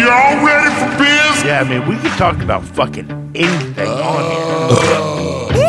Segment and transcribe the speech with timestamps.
[0.00, 1.44] y'all ready for biz?
[1.44, 5.64] Yeah, I mean, we can talk about fucking anything on here.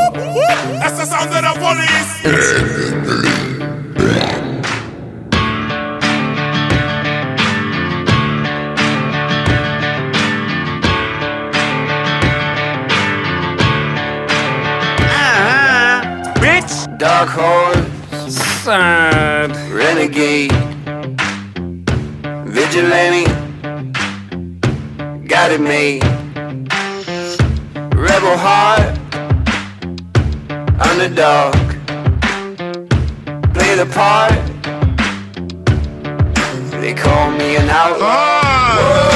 [0.80, 3.16] That's the sound of the police.
[16.42, 16.98] Bitch!
[16.98, 19.52] Dark horse, Sad.
[19.72, 20.52] renegade,
[22.46, 23.26] vigilante,
[25.46, 26.04] got it made.
[27.94, 28.98] Rebel heart,
[30.82, 31.54] underdog,
[33.54, 34.34] play the part.
[36.82, 39.15] They call me an outlaw.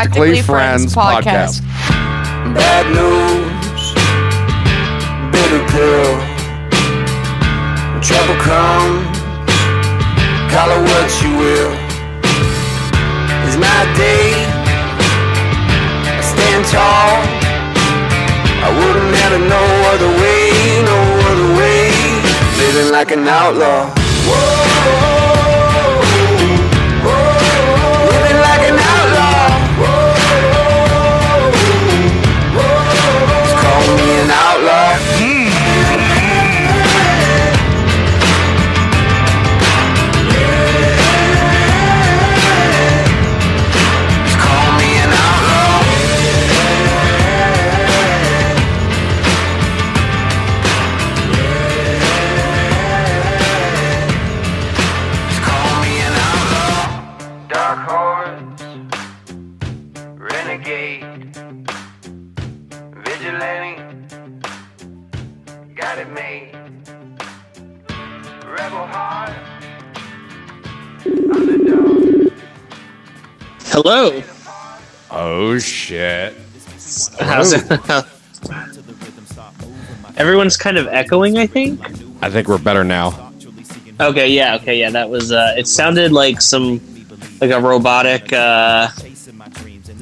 [0.00, 1.60] Practically, Friends, podcast.
[2.56, 3.92] Bad news,
[5.28, 6.16] bitter pill.
[8.00, 9.04] Trouble comes,
[10.48, 11.72] call it what you will.
[13.44, 14.32] It's my day.
[16.08, 17.20] I stand tall.
[18.64, 20.98] I wouldn't have it no other way, no
[21.28, 21.92] other way.
[22.56, 23.92] Living like an outlaw.
[24.24, 25.19] Whoa, whoa,
[73.82, 74.22] Hello.
[75.10, 76.34] Oh shit.
[77.18, 77.64] How's it?
[80.18, 81.80] Everyone's kind of echoing, I think.
[82.22, 83.32] I think we're better now.
[83.98, 84.90] Okay, yeah, okay, yeah.
[84.90, 85.32] That was.
[85.32, 86.78] uh It sounded like some,
[87.40, 88.30] like a robotic.
[88.34, 88.88] uh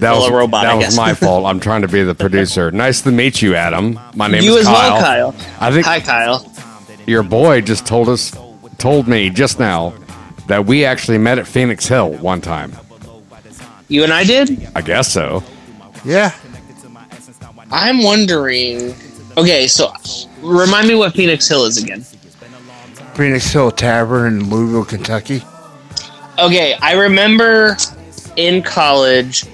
[0.01, 1.47] That was robot, that was my fault.
[1.47, 2.73] I'm trying to be the producer.
[2.73, 3.99] Nice to meet you, Adam.
[4.17, 4.93] My name You is as Kyle.
[4.95, 5.35] well, Kyle.
[5.61, 6.53] I think Hi, Kyle.
[7.07, 8.37] your boy just told us,
[8.79, 9.95] told me just now
[10.49, 12.73] that we actually met at Phoenix Hill one time.
[13.89, 14.69] You and I did.
[14.75, 15.43] I guess so.
[16.05, 16.33] Yeah.
[17.71, 18.95] I'm wondering.
[19.37, 19.93] Okay, so
[20.43, 22.03] remind me what Phoenix Hill is again.
[23.15, 25.43] Phoenix Hill Tavern in Louisville, Kentucky.
[26.39, 27.77] Okay, I remember
[28.37, 29.45] in college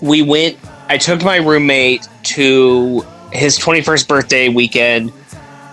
[0.00, 0.56] we went.
[0.88, 5.10] I took my roommate to his 21st birthday weekend,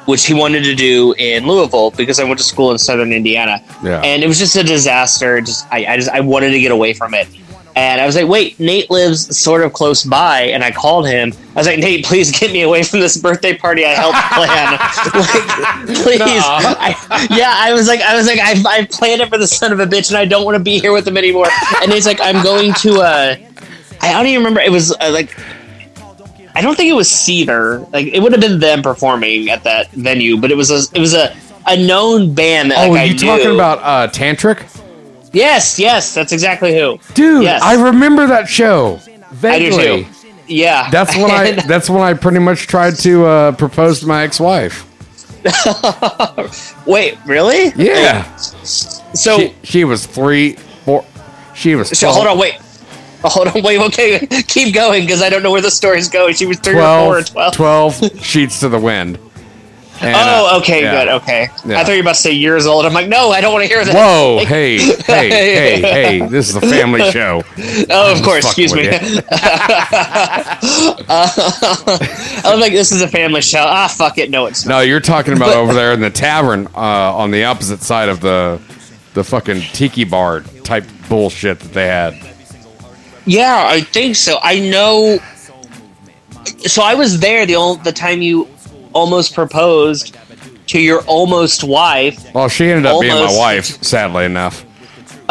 [0.05, 3.61] which he wanted to do in Louisville because I went to school in Southern Indiana,
[3.83, 3.99] Yeah.
[4.01, 5.41] and it was just a disaster.
[5.41, 7.27] Just I, I just I wanted to get away from it.
[7.75, 10.41] And I was like, wait, Nate lives sort of close by.
[10.41, 11.31] And I called him.
[11.55, 14.71] I was like, Nate, please get me away from this birthday party I helped plan.
[15.93, 16.43] like, please.
[16.45, 19.71] I, yeah, I was like, I was like, I, I planned it for the son
[19.71, 21.47] of a bitch and I don't want to be here with him anymore.
[21.81, 23.35] And Nate's like, I'm going to, uh,
[24.01, 24.61] I don't even remember.
[24.61, 25.37] It was uh, like,
[26.55, 27.89] I don't think it was Seether.
[27.93, 30.99] Like, it would have been them performing at that venue, but it was a, it
[30.99, 31.35] was a,
[31.67, 33.53] a known band that Oh, like, I you talking knew.
[33.55, 34.65] about uh, Tantric?
[35.31, 36.97] Yes, yes, that's exactly who.
[37.13, 37.61] Dude, Yes.
[37.61, 38.99] I remember that show.
[39.43, 40.05] I do too.
[40.47, 44.23] Yeah, That's when I that's when I pretty much tried to uh, propose to my
[44.23, 44.85] ex-wife.
[46.87, 47.71] Wait, really?
[47.75, 48.35] Yeah.
[48.35, 50.53] So, She, she was three,
[50.85, 51.05] four.
[51.55, 52.55] She was so hold on, wait.
[53.21, 53.79] Hold on, wait.
[53.79, 56.33] Okay, keep going because I don't know where the story's going.
[56.35, 57.53] She was three or four or twelve.
[57.53, 59.19] 12 sheets to the wind.
[60.01, 60.91] And, oh, uh, okay, yeah.
[61.05, 61.07] good.
[61.21, 61.79] Okay, Yeah.
[61.79, 62.85] I thought you were about to say years old.
[62.85, 63.93] I'm like, no, I don't want to hear that.
[63.93, 66.27] Whoa, hey, hey, hey, hey!
[66.27, 67.43] This is a family show.
[67.91, 68.45] Oh, of course.
[68.45, 68.87] Excuse me.
[68.89, 70.57] uh,
[72.43, 73.63] I'm like, this is a family show.
[73.65, 74.29] Ah, fuck it.
[74.29, 74.75] No, it's not.
[74.75, 78.21] No, you're talking about over there in the tavern uh, on the opposite side of
[78.21, 78.61] the
[79.13, 82.13] the fucking tiki bar type bullshit that they had.
[83.25, 84.37] Yeah, I think so.
[84.41, 85.19] I know.
[86.67, 88.47] So I was there the ol- the time you
[88.93, 90.15] almost proposed
[90.67, 92.33] to your almost wife.
[92.33, 94.65] Well, she ended up being my wife, sadly enough.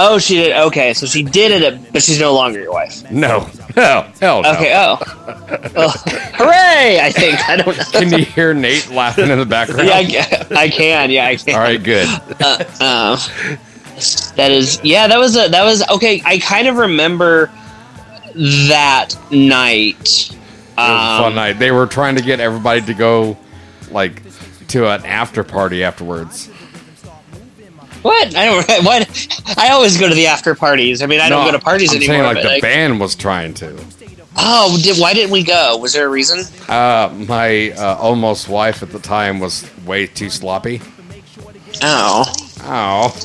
[0.00, 0.56] Oh, she did.
[0.56, 3.08] Okay, so she did it, but she's no longer your wife.
[3.10, 4.52] No, no, hell no.
[4.52, 4.72] Okay.
[4.76, 4.99] Oh.
[5.75, 7.00] Well, hooray!
[7.00, 7.84] I think I don't know.
[7.93, 9.88] Can you hear Nate laughing in the background?
[9.88, 11.11] Yeah, I, I can.
[11.11, 11.54] Yeah, I can.
[11.54, 12.06] All right, good.
[12.40, 13.16] Uh,
[14.37, 14.81] that is.
[14.84, 15.49] Yeah, that was a.
[15.49, 16.20] That was okay.
[16.25, 17.50] I kind of remember
[18.34, 20.31] that night.
[20.76, 20.87] A
[21.19, 21.58] fun Um, night.
[21.58, 23.37] They were trying to get everybody to go,
[23.93, 24.23] like,
[24.69, 26.49] to an after party afterwards.
[28.02, 28.35] what?
[28.37, 28.67] I don't.
[28.85, 29.56] What?
[29.58, 31.02] I always go to the after parties.
[31.02, 32.14] I mean, I don't go to parties I'm anymore.
[32.17, 33.82] Saying, like but the like- band was trying to.
[34.37, 35.76] oh, did, why didn't we go?
[35.79, 36.40] Was there a reason?
[36.69, 40.81] Uh, my uh, almost wife at the time was way too sloppy.
[41.82, 42.25] Oh.
[42.62, 43.17] Oh,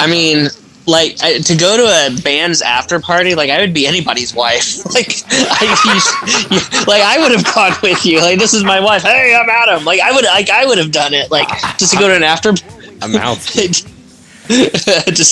[0.00, 0.48] I mean,
[0.86, 4.80] like I, to go to a band's after party, like I would be anybody's wife.
[4.94, 8.20] Like, I, you, you- like I would have gone with you.
[8.20, 9.02] Like, this is my wife.
[9.02, 9.84] Hey, I'm Adam.
[9.84, 11.30] Like, I would, like, I would have done it.
[11.30, 11.48] Like,
[11.78, 12.50] just to go to an after,
[13.02, 13.38] I'm out.
[13.38, 13.86] just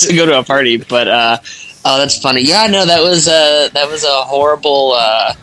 [0.09, 0.77] to go to a party.
[0.77, 1.37] But uh,
[1.85, 2.41] oh, that's funny.
[2.41, 4.93] Yeah, no, that was uh, that was a horrible.
[4.97, 5.33] Uh,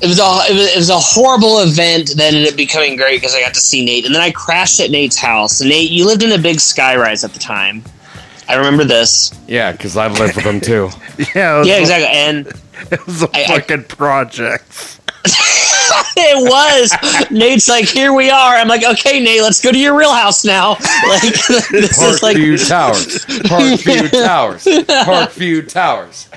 [0.00, 3.20] it was a it was, it was a horrible event that ended up becoming great
[3.20, 5.60] because I got to see Nate, and then I crashed at Nate's house.
[5.60, 7.84] Nate, you lived in a big skyrise at the time.
[8.52, 9.32] I remember this.
[9.48, 10.90] Yeah, because I lived with them too.
[11.34, 12.08] Yeah, it was, Yeah, a- exactly.
[12.08, 12.46] And
[12.92, 14.98] it was a I- I- fucking project.
[16.16, 17.30] it was.
[17.30, 18.54] Nate's like, here we are.
[18.56, 20.70] I'm like, okay, Nate, let's go to your real house now.
[21.08, 21.22] Like,
[21.70, 23.24] this is like, Parkview Towers.
[23.26, 24.64] Parkview Towers.
[24.64, 26.28] Parkview Towers.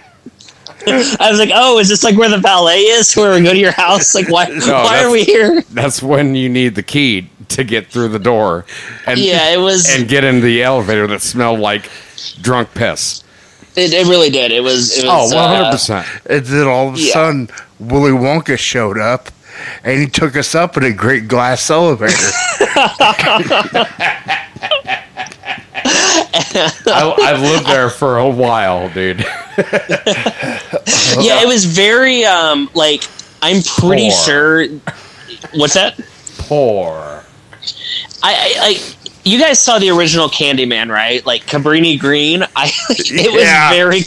[0.87, 3.15] I was like, oh, is this like where the valet is?
[3.15, 4.13] Where we go to your house?
[4.13, 4.45] Like, why?
[4.59, 5.61] why are we here?
[5.71, 8.65] That's when you need the key to get through the door
[9.07, 9.89] and Yeah, it was.
[9.89, 11.89] and get in the elevator that smelled like
[12.33, 13.23] drunk piss.
[13.75, 14.51] It, it really did.
[14.51, 14.97] It was.
[14.97, 15.99] It Oh, 100%.
[15.99, 17.13] uh, And then all of a Yeah.
[17.13, 17.49] sudden,
[17.79, 19.29] Willy Wonka showed up,
[19.83, 22.15] and he took us up in a great glass elevator.
[26.87, 29.19] I, I lived there for a while, dude.
[29.19, 33.03] yeah, it was very um like
[33.41, 34.23] I'm pretty Poor.
[34.25, 34.67] sure.
[35.53, 35.99] What's that?
[36.39, 37.23] Poor.
[38.23, 38.94] I, I like
[39.25, 41.25] you guys saw the original Candyman, right?
[41.25, 42.43] Like Cabrini Green.
[42.55, 43.71] I it was Yeah.
[43.71, 44.01] very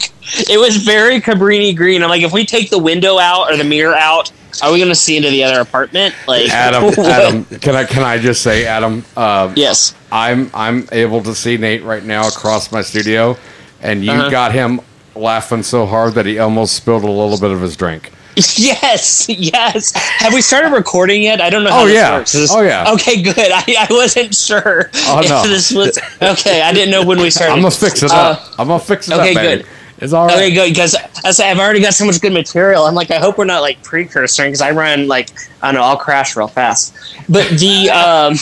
[0.49, 2.01] it was very Cabrini Green.
[2.03, 4.31] I'm like, if we take the window out or the mirror out,
[4.63, 6.15] are we going to see into the other apartment?
[6.27, 6.99] Like Adam, what?
[6.99, 9.03] Adam, can I can I just say, Adam?
[9.15, 9.93] Uh, Yes.
[10.11, 13.37] I'm I'm able to see Nate right now across my studio,
[13.81, 14.29] and you Uh-huh.
[14.29, 14.81] got him
[15.15, 18.11] laughing so hard that he almost spilled a little bit of his drink.
[18.55, 19.91] Yes, yes.
[19.95, 21.41] Have we started recording yet?
[21.41, 22.19] I don't know how Oh, yeah.
[22.19, 22.91] This- Oh, yeah.
[22.93, 23.35] Okay, good.
[23.37, 25.47] I, I wasn't sure Oh, no.
[25.47, 26.61] this was okay.
[26.61, 27.53] I didn't know when we started.
[27.53, 28.53] I'm gonna fix it Uh, up.
[28.59, 29.63] I'm gonna fix it okay, up, baby.
[29.63, 29.71] good.
[30.01, 30.35] It's all right.
[30.37, 30.69] Okay, good.
[30.69, 30.95] Because
[31.25, 32.85] I say I've already got so much good material.
[32.85, 35.29] I'm like, I hope we're not like precursoring because I run like
[35.61, 36.95] I don't know, I'll crash real fast.
[37.27, 38.33] But the um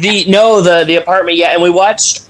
[0.00, 2.26] the no the the apartment yeah, and we watched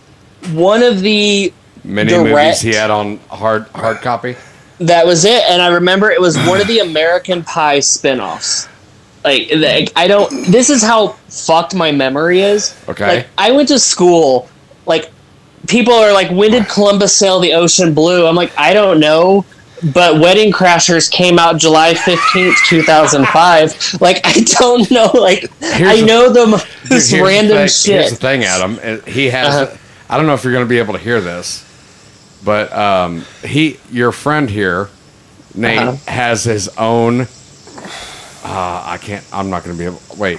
[0.53, 1.53] one of the
[1.85, 4.37] Many direct- movies he had on hard hard copy.
[4.81, 8.69] That was it, and I remember it was one of the American Pie spinoffs.
[9.25, 10.47] Like, like I don't.
[10.47, 12.77] This is how fucked my memory is.
[12.89, 13.17] Okay.
[13.19, 14.49] Like I went to school.
[14.87, 15.11] Like
[15.67, 18.27] people are like, when did Columbus sail the ocean blue?
[18.27, 19.45] I'm like, I don't know.
[19.95, 23.77] But Wedding Crashers came out July fifteenth, two thousand five.
[24.01, 25.11] Like I don't know.
[25.15, 26.53] Like Here's I know them
[26.85, 27.95] this Here's the random thing- shit.
[28.01, 28.79] Here's the thing, Adam.
[29.07, 29.55] He has.
[29.55, 29.77] Uh-huh.
[30.09, 31.63] I don't know if you're going to be able to hear this,
[32.45, 34.89] but um, he, your friend here,
[35.55, 35.97] Nate, Uh-huh.
[36.13, 37.23] has his own.
[37.23, 39.25] Uh, I can't.
[39.33, 40.01] I'm not going to be able.
[40.17, 40.39] Wait.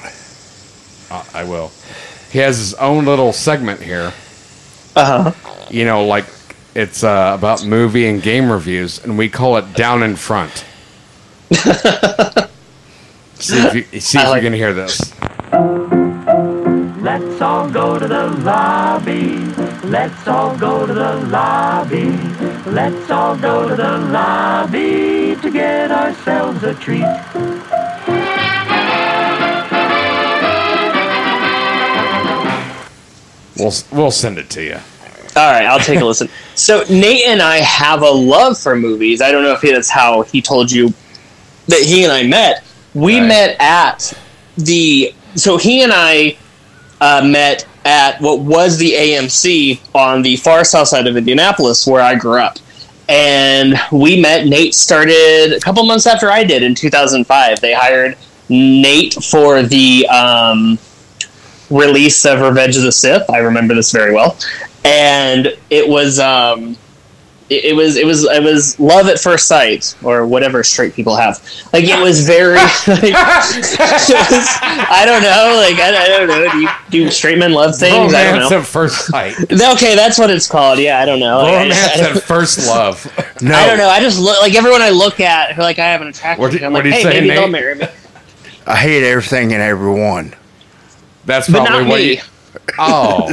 [1.11, 1.71] Uh, I will.
[2.31, 4.13] He has his own little segment here.
[4.95, 5.65] Uh huh.
[5.69, 6.25] You know, like
[6.75, 10.65] it's uh, about movie and game reviews, and we call it down in front.
[13.35, 15.13] see if you see if like- you can hear this.
[17.01, 19.37] Let's all go to the lobby.
[19.89, 22.11] Let's all go to the lobby.
[22.69, 27.05] Let's all go to the lobby to get ourselves a treat.
[33.57, 34.75] We'll we'll send it to you.
[35.35, 36.29] All right, I'll take a listen.
[36.55, 39.21] So Nate and I have a love for movies.
[39.21, 40.93] I don't know if that's how he told you
[41.67, 42.65] that he and I met.
[42.93, 43.27] We Right.
[43.29, 44.13] met at
[44.57, 45.15] the.
[45.35, 46.37] So he and I
[46.99, 52.01] uh, met at what was the AMC on the far south side of Indianapolis, where
[52.01, 52.57] I grew up.
[53.07, 54.45] And we met.
[54.45, 57.59] Nate started a couple months after I did in 2005.
[57.59, 58.17] They hired
[58.49, 60.77] Nate for the um,
[61.69, 63.29] release of Revenge of the Sith.
[63.29, 64.37] I remember this very well.
[64.83, 66.77] And it was um,
[67.49, 71.15] it, it was it was it was love at first sight or whatever straight people
[71.15, 71.41] have.
[71.73, 72.57] Like it was very.
[72.87, 75.55] Like, was, I don't know.
[75.57, 76.51] Like I, I don't know.
[76.51, 76.69] Do you
[77.05, 78.13] do straight men love things?
[78.13, 78.59] I don't Romance know.
[78.59, 79.35] at first sight.
[79.79, 80.79] Okay, that's what it's called.
[80.79, 81.37] Yeah, I don't know.
[81.39, 83.05] Like, I, Romance I don't- at first love.
[83.41, 83.87] No, I don't know.
[83.89, 86.41] I just look like everyone I look at who like I have an attraction.
[86.41, 87.85] What do- to, I'm what like, you hey, say, maybe they'll marry me.
[88.65, 90.33] I hate everything and everyone.
[91.25, 92.13] That's But probably not what me.
[92.15, 92.21] you.
[92.79, 93.31] Oh.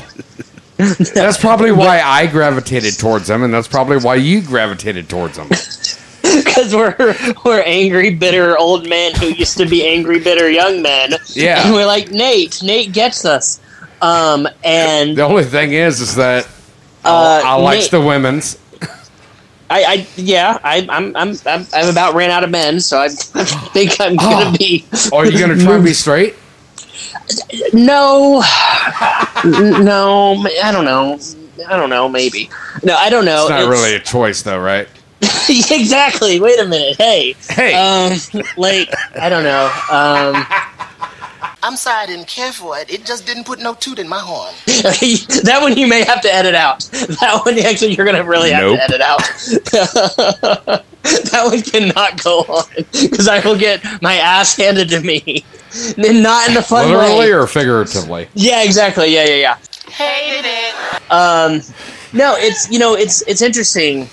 [1.14, 5.48] That's probably why I gravitated towards them, and that's probably why you gravitated towards them.
[6.44, 7.14] because we're
[7.46, 11.14] we're angry, bitter old men who used to be angry, bitter young men.
[11.28, 11.64] Yeah.
[11.64, 12.62] and we're like Nate.
[12.62, 13.58] Nate gets us.
[14.02, 16.46] Um, and The only thing is, is that
[17.04, 18.58] uh, I like the women's.
[19.70, 23.06] I, I yeah, I, I'm I'm I'm I've about ran out of men, so I,
[23.06, 24.56] I think I'm gonna Oh.
[24.58, 26.34] be Oh, are you gonna try and be straight?
[27.72, 28.42] no,
[29.44, 30.44] no.
[30.62, 31.18] I don't know.
[31.68, 32.08] I don't know.
[32.08, 32.50] Maybe
[32.82, 32.94] no.
[32.96, 33.42] I don't know.
[33.42, 34.88] It's not It's- really a choice, though, right?
[35.48, 36.38] exactly.
[36.40, 36.96] Wait a minute.
[36.98, 37.34] Hey.
[37.48, 38.12] Hey, Um,
[38.56, 39.64] like I don't know.
[39.90, 40.46] Um,
[41.66, 42.88] I'm sorry I didn't care for it.
[42.92, 44.54] It just didn't put no toot in my horn.
[44.66, 46.78] that one you may have to edit out.
[47.20, 48.76] That one actually you're gonna really have Nope.
[48.78, 49.18] to edit out.
[51.02, 55.44] that one cannot go on because I will get my ass handed to me,
[55.96, 57.32] and not in the fun literally way.
[57.32, 58.28] or figuratively?
[58.34, 59.12] Yeah, exactly.
[59.12, 59.58] Yeah, yeah, yeah.
[59.90, 61.10] Hated it.
[61.10, 61.62] Um,
[62.12, 64.08] no, it's you know it's it's interesting.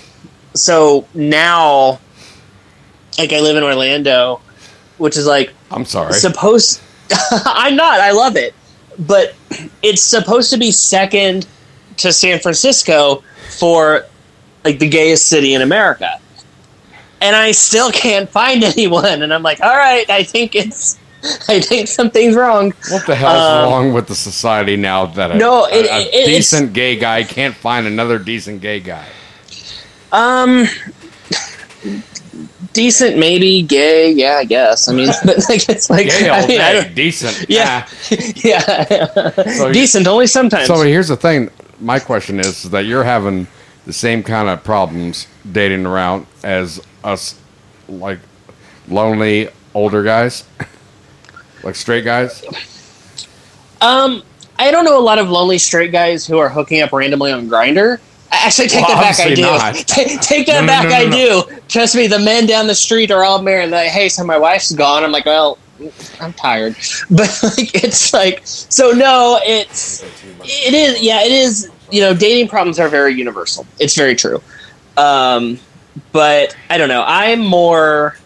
[0.54, 2.00] So now,
[3.16, 4.40] like I live in Orlando,
[4.98, 6.14] which is like I'm sorry.
[6.14, 6.80] supposed
[7.44, 8.00] I'm not.
[8.00, 8.54] I love it.
[8.98, 9.34] But
[9.82, 11.46] it's supposed to be second
[11.98, 13.22] to San Francisco
[13.58, 14.04] for
[14.64, 16.20] like the gayest city in America.
[17.20, 20.98] And I still can't find anyone and I'm like, "All right, I think it's
[21.48, 25.36] I think something's wrong." what the hell's um, wrong with the society now that a,
[25.38, 29.06] No, it- a- a it- decent gay guy can't find another decent gay guy?
[30.12, 30.66] Um
[32.74, 34.88] decent maybe, gay, yeah, I guess.
[34.88, 37.46] I mean, like it's like Gay I mean, I decent.
[37.48, 37.88] Yeah.
[38.36, 39.30] yeah.
[39.56, 40.66] So- decent only sometimes.
[40.66, 41.50] So here's the thing.
[41.80, 43.46] My question is that you're having
[43.86, 47.40] the same kind of problems dating around as us,
[47.88, 48.18] like
[48.88, 50.44] lonely older guys,
[51.62, 52.44] like straight guys.
[53.80, 54.22] Um,
[54.58, 57.48] I don't know a lot of lonely straight guys who are hooking up randomly on
[57.48, 57.98] Grindr.
[58.42, 59.26] Actually, take Well, that back.
[59.26, 59.84] I do.
[60.20, 60.84] take that No, back.
[60.84, 61.10] no, no, I
[61.50, 61.60] do.
[61.68, 62.06] Trust me.
[62.06, 63.70] The men down the street are all married.
[63.70, 65.04] Like, hey, so my wife's gone.
[65.04, 65.58] I'm like, well,
[66.20, 66.76] I'm tired.
[67.10, 70.02] But like, it's like, so no, it's
[70.42, 71.00] it is.
[71.02, 71.70] Yeah, it is.
[71.90, 73.66] You know, dating problems are very universal.
[73.78, 74.42] It's very true.
[74.96, 75.58] Um,
[76.12, 77.04] but I don't know.
[77.06, 78.16] I'm more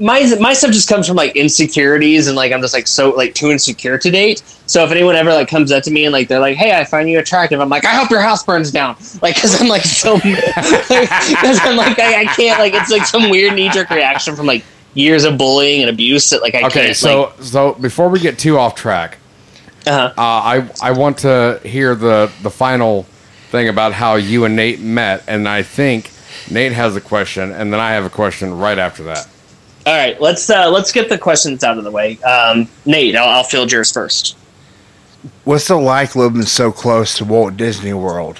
[0.00, 3.34] my my stuff just comes from like insecurities and like I'm just like so like
[3.34, 4.42] too insecure to date.
[4.66, 6.84] So if anyone ever like comes up to me and like they're like, "Hey, I
[6.84, 9.82] find you attractive," I'm like, "I hope your house burns down," like because I'm like
[9.82, 14.34] so because I'm like I, I can't like it's like some weird knee jerk reaction
[14.36, 16.96] from like years of bullying and abuse that like I Okay, can't.
[16.96, 19.18] so so before we get too off track,
[19.86, 20.12] uh-huh.
[20.16, 23.04] uh, I I want to hear the the final
[23.50, 26.10] thing about how you and Nate met, and I think
[26.50, 29.28] Nate has a question, and then I have a question right after that.
[29.88, 32.18] All right, let's uh let's get the questions out of the way.
[32.18, 34.36] Um, Nate, I'll, I'll field yours first.
[35.44, 38.38] What's it like living so close to Walt Disney World?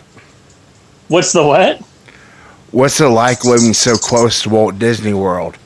[1.09, 1.79] What's the what?
[2.71, 5.57] What's it like living so close to Walt Disney World?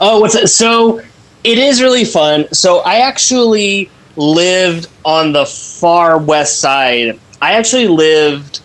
[0.00, 0.48] Oh, what's it?
[0.48, 1.02] So
[1.44, 2.50] it is really fun.
[2.54, 7.20] So I actually lived on the far west side.
[7.42, 8.60] I actually lived.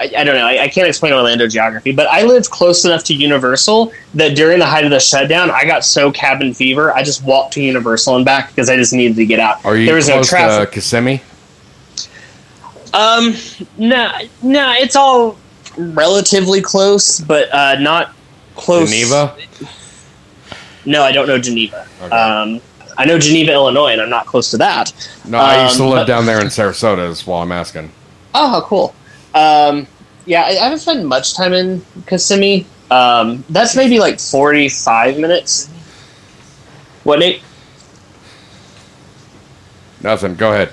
[0.00, 0.46] I, I don't know.
[0.46, 4.58] I, I can't explain Orlando geography, but I lived close enough to Universal that during
[4.58, 6.92] the height of the shutdown, I got so cabin fever.
[6.94, 9.62] I just walked to Universal and back because I just needed to get out.
[9.64, 10.70] Are you there was no close traffic.
[10.70, 11.22] to Kissimmee?
[12.92, 13.34] Um,
[13.78, 14.10] no,
[14.42, 15.36] no, it's all
[15.76, 18.14] relatively close, but uh, not
[18.56, 18.90] close.
[18.90, 19.36] Geneva?
[20.86, 21.86] No, I don't know Geneva.
[22.02, 22.16] Okay.
[22.16, 22.60] Um,
[22.98, 24.92] I know Geneva, Illinois, and I'm not close to that.
[25.26, 27.08] No, I used to Um, live but- down there in Sarasota.
[27.10, 27.90] Is while I'm asking.
[28.34, 28.94] Oh, how cool.
[29.34, 29.86] Um,
[30.26, 32.66] yeah, I, I haven't spent much time in Kissimmee.
[32.90, 35.68] Um, that's maybe like 45 minutes.
[37.04, 37.42] What, Nate?
[40.02, 40.34] Nothing.
[40.34, 40.72] Go ahead.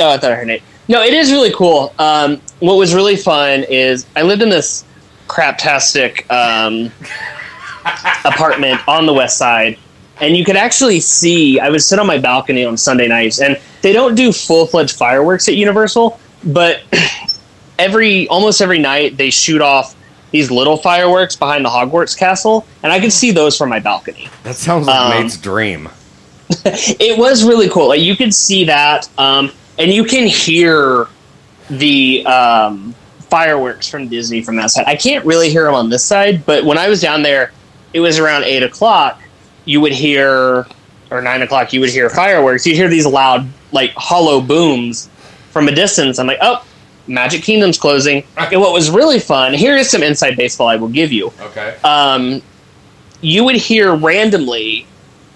[0.00, 0.62] Oh, I thought I heard Nate.
[0.88, 1.92] No, it is really cool.
[1.98, 4.84] Um, what was really fun is I lived in this
[5.26, 6.90] craptastic um,
[8.24, 9.78] apartment on the west side,
[10.20, 11.60] and you could actually see.
[11.60, 14.96] I would sit on my balcony on Sunday nights, and they don't do full fledged
[14.96, 16.80] fireworks at Universal, but
[17.78, 19.94] every almost every night they shoot off
[20.30, 24.28] these little fireworks behind the Hogwarts castle, and I could see those from my balcony
[24.42, 25.88] That sounds like Um, Nate's dream.
[26.64, 27.88] it was really cool.
[27.88, 31.06] Like you could see that, um, and you can hear
[31.70, 34.84] the um, fireworks from Disney from that side.
[34.86, 37.52] I can't really hear them on this side, but when I was down there,
[37.94, 39.20] it was around eight o'clock.
[39.64, 40.66] You would hear,
[41.10, 42.66] or nine o'clock, you would hear fireworks.
[42.66, 45.08] You hear these loud, like hollow booms
[45.50, 46.18] from a distance.
[46.18, 46.64] I'm like, oh,
[47.08, 48.22] Magic Kingdom's closing.
[48.36, 51.32] And what was really fun, here is some inside baseball I will give you.
[51.40, 51.76] Okay.
[51.82, 52.42] Um,
[53.20, 54.86] you would hear randomly,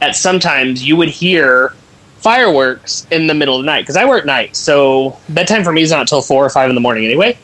[0.01, 1.75] at sometimes, you would hear
[2.19, 5.83] fireworks in the middle of the night because I work night, so bedtime for me
[5.83, 7.37] is not until four or five in the morning anyway.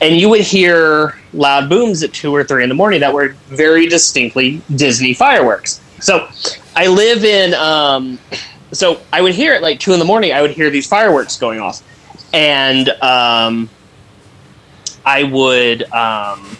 [0.00, 3.30] And you would hear loud booms at two or three in the morning that were
[3.46, 5.80] very distinctly Disney fireworks.
[6.00, 6.28] So
[6.76, 8.18] I live in, um,
[8.70, 10.32] so I would hear it like two in the morning.
[10.32, 11.82] I would hear these fireworks going off,
[12.32, 13.68] and um,
[15.04, 15.82] I would.
[15.92, 16.56] Um,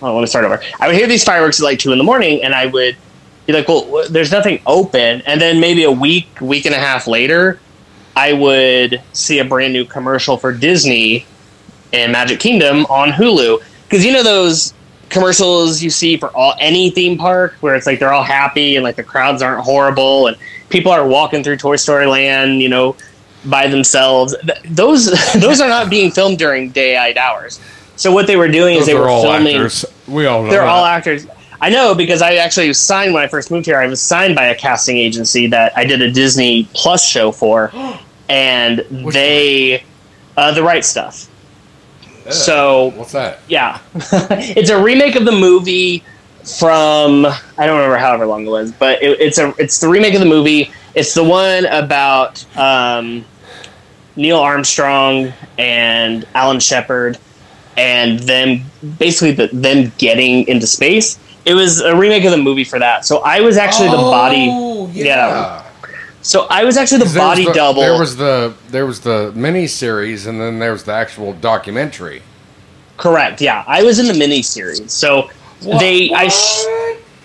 [0.00, 0.62] well, let start over.
[0.80, 2.96] I would hear these fireworks at like two in the morning, and I would
[3.46, 7.06] be like, "Well, there's nothing open." And then maybe a week, week and a half
[7.06, 7.58] later,
[8.16, 11.26] I would see a brand new commercial for Disney
[11.92, 14.74] and Magic Kingdom on Hulu because you know those
[15.10, 18.82] commercials you see for all any theme park where it's like they're all happy and
[18.82, 20.36] like the crowds aren't horrible and
[20.70, 22.96] people are walking through Toy Story Land, you know,
[23.46, 24.34] by themselves.
[24.64, 27.60] Those those are not being filmed during daylight hours.
[27.96, 29.56] So what they were doing is they were all filming.
[29.56, 29.84] actors.
[30.08, 30.68] We all know They're that.
[30.68, 31.26] all actors.
[31.60, 33.78] I know because I actually was signed when I first moved here.
[33.78, 37.70] I was signed by a casting agency that I did a Disney Plus show for,
[38.28, 38.80] and
[39.12, 39.84] they,
[40.36, 41.28] uh, the right stuff.
[42.24, 42.30] Yeah.
[42.32, 43.38] So What's that?
[43.48, 46.02] yeah, it's a remake of the movie
[46.58, 50.14] from I don't remember however long it was, but it, it's a it's the remake
[50.14, 50.70] of the movie.
[50.94, 53.24] It's the one about um,
[54.16, 57.18] Neil Armstrong and Alan Shepard
[57.76, 58.62] and them
[58.98, 61.18] basically the, them getting into space.
[61.44, 63.04] It was a remake of the movie for that.
[63.04, 64.48] So I was actually the body.
[64.50, 65.62] Oh, yeah.
[66.22, 67.82] So I was actually the body the- double.
[67.82, 72.22] There was the there was the mini series, and then there was the actual documentary.
[72.96, 73.40] Correct.
[73.42, 74.90] Yeah, I was in the mini series.
[74.92, 75.28] So
[75.60, 76.64] they, I, sh-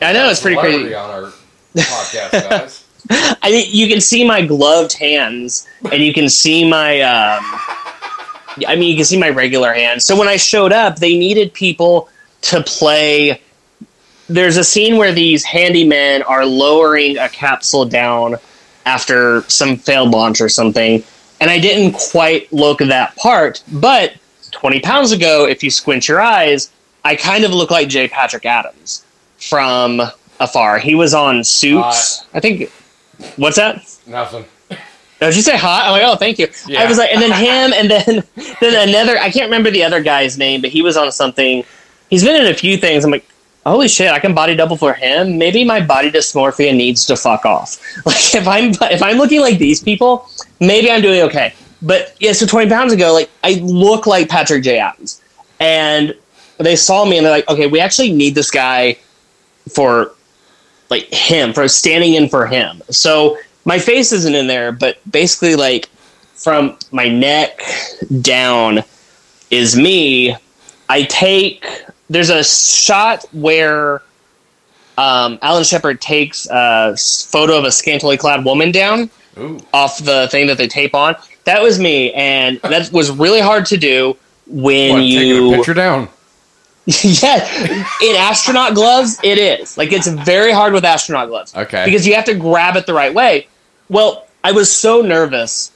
[0.01, 0.95] I know it's pretty Celebrity crazy.
[0.95, 1.31] on our
[1.75, 2.85] podcast, guys.
[3.41, 7.01] I mean, you can see my gloved hands, and you can see my.
[7.01, 7.43] Um,
[8.67, 10.05] I mean, you can see my regular hands.
[10.05, 12.09] So when I showed up, they needed people
[12.43, 13.41] to play.
[14.27, 18.35] There's a scene where these handymen are lowering a capsule down
[18.85, 21.03] after some failed launch or something,
[21.41, 23.63] and I didn't quite look at that part.
[23.71, 24.13] But
[24.51, 26.71] 20 pounds ago, if you squint your eyes,
[27.03, 28.07] I kind of look like J.
[28.07, 29.03] Patrick Adams
[29.37, 30.01] from
[30.39, 30.79] afar.
[30.79, 32.25] He was on Suits.
[32.33, 32.71] I think.
[33.35, 33.75] What's that?
[34.07, 34.45] Nothing.
[35.21, 35.85] Oh, did you say hot?
[35.85, 36.47] I'm like, oh, thank you.
[36.65, 36.81] Yeah.
[36.81, 38.23] I was like, and then him, and then
[38.61, 39.17] then another.
[39.17, 41.65] I can't remember the other guy's name, but he was on something.
[42.09, 43.03] He's been in a few things.
[43.03, 43.25] I'm like,
[43.65, 45.37] holy shit, I can body double for him.
[45.37, 47.79] Maybe my body dysmorphia needs to fuck off.
[48.05, 50.29] Like if I'm if I'm looking like these people,
[50.61, 51.53] maybe I'm doing okay.
[51.81, 54.79] But yeah, so 20 pounds ago, like I look like Patrick J.
[54.79, 55.21] Adams,
[55.59, 56.15] and
[56.57, 58.97] they saw me and they're like, okay, we actually need this guy
[59.73, 60.13] for
[60.89, 62.81] like him for standing in for him.
[62.89, 65.89] So my face isn't in there, but basically like
[66.35, 67.61] from my neck
[68.21, 68.83] down
[69.51, 70.35] is me.
[70.87, 71.65] I take
[72.09, 74.01] there's a shot where
[74.97, 79.59] um, Alan Shepard takes a photo of a scantily clad woman down Ooh.
[79.73, 81.15] off the thing that they tape on.
[81.45, 85.55] That was me, and that was really hard to do when What, taking you a
[85.55, 86.09] picture down?
[87.03, 89.77] yeah, in astronaut gloves, it is.
[89.77, 91.55] Like it's very hard with astronaut gloves.
[91.55, 91.85] Okay.
[91.85, 93.47] Because you have to grab it the right way.
[93.89, 95.71] Well, I was so nervous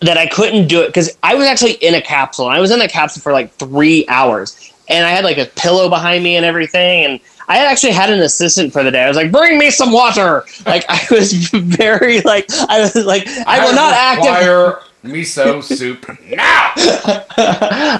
[0.00, 2.46] that I couldn't do it because I was actually in a capsule.
[2.46, 5.46] And I was in the capsule for like three hours, and I had like a
[5.46, 7.04] pillow behind me and everything.
[7.04, 9.04] And I had actually had an assistant for the day.
[9.04, 13.28] I was like, "Bring me some water." Like I was very like I was like
[13.46, 14.22] I will not act.
[14.22, 16.72] require miso soup now.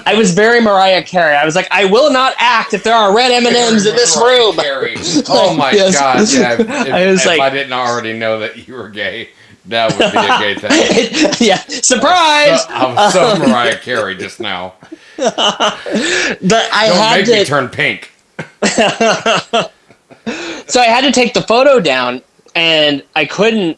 [0.05, 1.35] I was very Mariah Carey.
[1.35, 3.95] I was like, I will not act if there are red M and M's in
[3.95, 4.55] this room.
[4.55, 4.95] Carey.
[5.29, 5.93] Oh my Yes.
[5.93, 6.27] god!
[6.29, 6.53] Yeah,
[6.87, 9.29] if, I was if like- I didn't already know that you were gay,
[9.65, 10.55] that would be a gay
[11.37, 11.47] thing.
[11.47, 12.65] yeah, surprise!
[12.69, 14.73] I was so um, Mariah Carey just now.
[15.17, 17.31] But I Don't had make to.
[17.33, 18.11] me turn pink.
[20.67, 22.21] so I had to take the photo down,
[22.55, 23.77] and I couldn't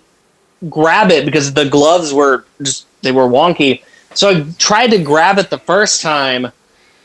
[0.70, 3.84] grab it because the gloves were just they were wonky.
[4.14, 6.52] So I tried to grab it the first time,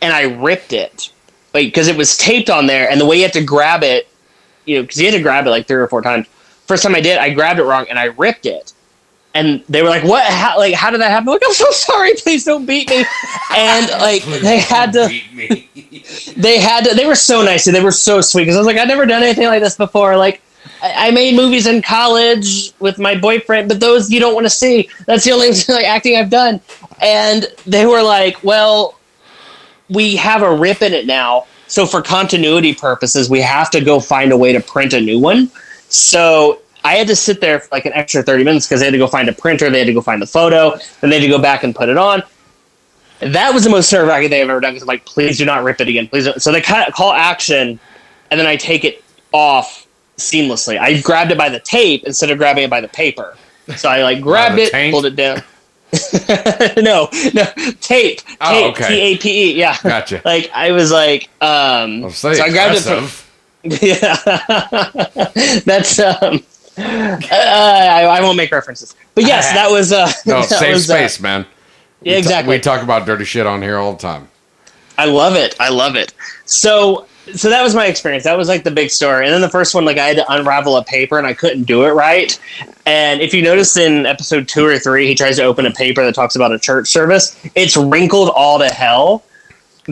[0.00, 1.10] and I ripped it,
[1.52, 4.08] like because it was taped on there, and the way you have to grab it,
[4.64, 6.26] you know, because you had to grab it like three or four times.
[6.66, 8.72] First time I did, I grabbed it wrong, and I ripped it.
[9.34, 10.24] And they were like, "What?
[10.24, 12.14] How, like, how did that happen?" I'm like, I'm so sorry.
[12.14, 13.04] Please don't beat me.
[13.56, 15.68] And like, they had to beat me.
[16.36, 18.66] they had to, they were so nice and they were so sweet because I was
[18.66, 20.40] like I've never done anything like this before like
[20.82, 24.88] I, made movies in college with my boyfriend but those you don't want to see
[25.06, 26.60] that's the only like acting I've done
[27.00, 28.98] and they were like well
[29.88, 31.46] we have a rip in it now.
[31.66, 35.18] So for continuity purposes, we have to go find a way to print a new
[35.18, 35.50] one.
[35.88, 38.92] So I had to sit there for like an extra 30 minutes because they had
[38.92, 41.22] to go find a printer, they had to go find the photo, then they had
[41.22, 42.22] to go back and put it on.
[43.20, 45.44] That was the most nerve wracking thing I've ever done because I'm like, please do
[45.44, 46.08] not rip it again.
[46.08, 46.42] Please don't.
[46.42, 47.78] So they call action
[48.30, 49.83] and then I take it off
[50.16, 50.78] seamlessly.
[50.78, 53.36] I grabbed it by the tape instead of grabbing it by the paper.
[53.76, 54.92] So I like grabbed it, taint?
[54.92, 55.42] pulled it down.
[56.82, 57.44] no, no,
[57.80, 57.80] tape.
[57.80, 58.20] Tape.
[58.40, 58.88] Oh, okay.
[58.88, 59.54] T A P E.
[59.54, 59.76] Yeah.
[59.82, 60.20] Gotcha.
[60.24, 63.08] Like I was like, um, so I grabbed it from,
[63.80, 64.16] yeah,
[65.64, 66.42] that's um,
[66.76, 66.82] uh,
[67.30, 70.94] I, I won't make references, but yes, that was uh, No, that safe was, uh,
[70.94, 71.46] space, man.
[72.02, 72.56] Yeah, exactly.
[72.56, 74.28] we talk about dirty shit on here all the time.
[74.98, 75.56] I love it.
[75.58, 76.12] I love it.
[76.44, 78.24] So, so that was my experience.
[78.24, 79.24] That was like the big story.
[79.24, 81.64] And then the first one, like I had to unravel a paper and I couldn't
[81.64, 82.38] do it right.
[82.86, 86.04] And if you notice in episode two or three, he tries to open a paper
[86.04, 87.34] that talks about a church service.
[87.54, 89.24] It's wrinkled all to hell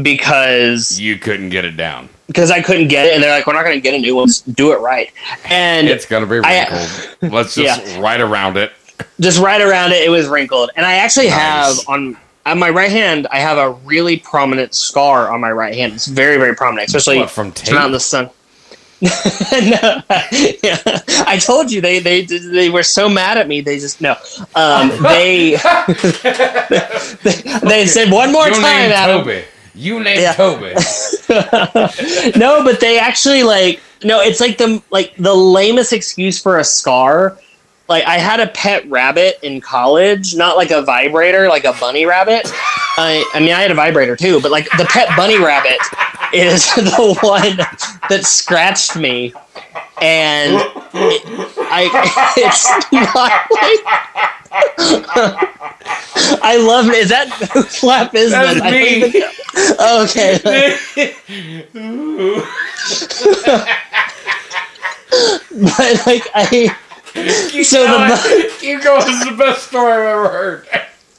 [0.03, 2.09] because You couldn't get it down.
[2.27, 4.17] because I couldn't get it, and they're like, "We're not going to get a new
[4.17, 4.27] one.
[4.29, 5.11] Just do it right."
[5.47, 7.33] And It's gonna be I- wrinkled.
[7.33, 8.73] Let's just write around it.
[9.21, 10.71] just right around it, it was wrinkled.
[10.77, 11.39] And I actually Nice.
[11.39, 15.75] have on on my right hand, I have a really prominent scar on my right
[15.75, 15.93] hand.
[15.95, 18.31] It's very, very prominent, especially What, from it's not in the sun.
[19.03, 19.09] no,
[20.63, 20.79] yeah.
[21.27, 23.61] I told you they they they were so mad at me.
[23.61, 24.15] They just no.
[24.55, 25.57] Um, they,
[27.25, 29.21] they they said one more You time, named Adam.
[29.23, 29.45] Toby.
[29.75, 30.35] You named Yeah.
[30.35, 30.75] Toby.
[32.39, 34.21] no, but they actually like no.
[34.21, 37.39] It's like the like the lamest excuse for a scar.
[37.89, 42.07] Like I had a pet rabbit in college, not like a vibrator, like a bunny
[42.07, 42.43] rabbit.
[42.97, 45.79] I, I mean, I had a vibrator too, but like the pet bunny rabbit
[46.33, 47.57] is the one
[48.09, 49.35] that scratched me,
[50.01, 50.55] and
[50.95, 51.23] it,
[51.59, 55.49] I it's not like.
[56.45, 56.95] I love it.
[56.95, 57.31] Is that
[57.69, 58.73] flap is That's that?
[58.73, 59.05] Me.
[59.07, 59.23] even.
[59.81, 60.39] Okay.
[65.51, 66.77] but like I
[67.15, 69.09] so the Keep going.
[69.09, 70.69] Is the best story I've ever heard.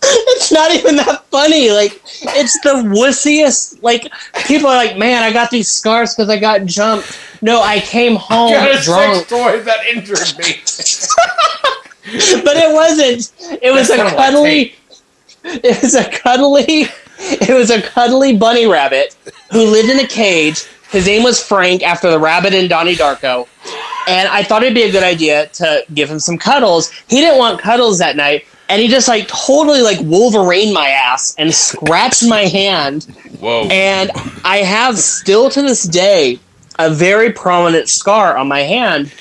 [0.03, 1.71] it's not even that funny.
[1.71, 3.81] Like it's the wussiest.
[3.83, 4.11] Like
[4.47, 7.19] people are like, man, I got these scars because I got jumped.
[7.41, 10.61] No, I came home I Got a sex drunk, toy that injured me.
[12.43, 13.61] but it wasn't.
[13.61, 14.75] It was That's a cuddly.
[15.45, 16.87] It was a cuddly.
[17.19, 19.13] It was a cuddly bunny rabbit
[19.51, 20.63] who lived in a cage.
[20.89, 23.47] His name was Frank after the rabbit in Donnie Darko.
[24.07, 26.91] And I thought it'd be a good idea to give him some cuddles.
[27.07, 31.35] He didn't want cuddles that night, and he just like totally like Wolverine my ass
[31.37, 33.03] and scratched my hand.
[33.39, 33.67] Whoa.
[33.69, 34.11] And
[34.43, 36.39] I have still to this day
[36.79, 39.13] a very prominent scar on my hand.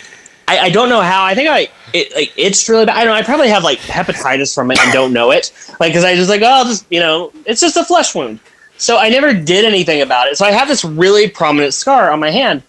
[0.48, 1.24] I, I don't know how.
[1.24, 2.96] I think I it like it's really bad.
[2.96, 3.14] I don't.
[3.14, 3.18] know.
[3.18, 5.52] I probably have like hepatitis from it and don't know it.
[5.80, 8.40] Like because I just like oh, just you know, it's just a flesh wound.
[8.78, 10.36] So I never did anything about it.
[10.36, 12.62] So I have this really prominent scar on my hand,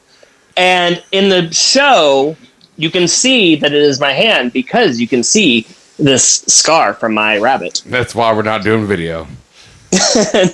[0.57, 2.35] and in the show,
[2.77, 5.67] you can see that it is my hand because you can see
[5.99, 7.81] this scar from my rabbit.
[7.87, 9.27] That's why we're not doing video.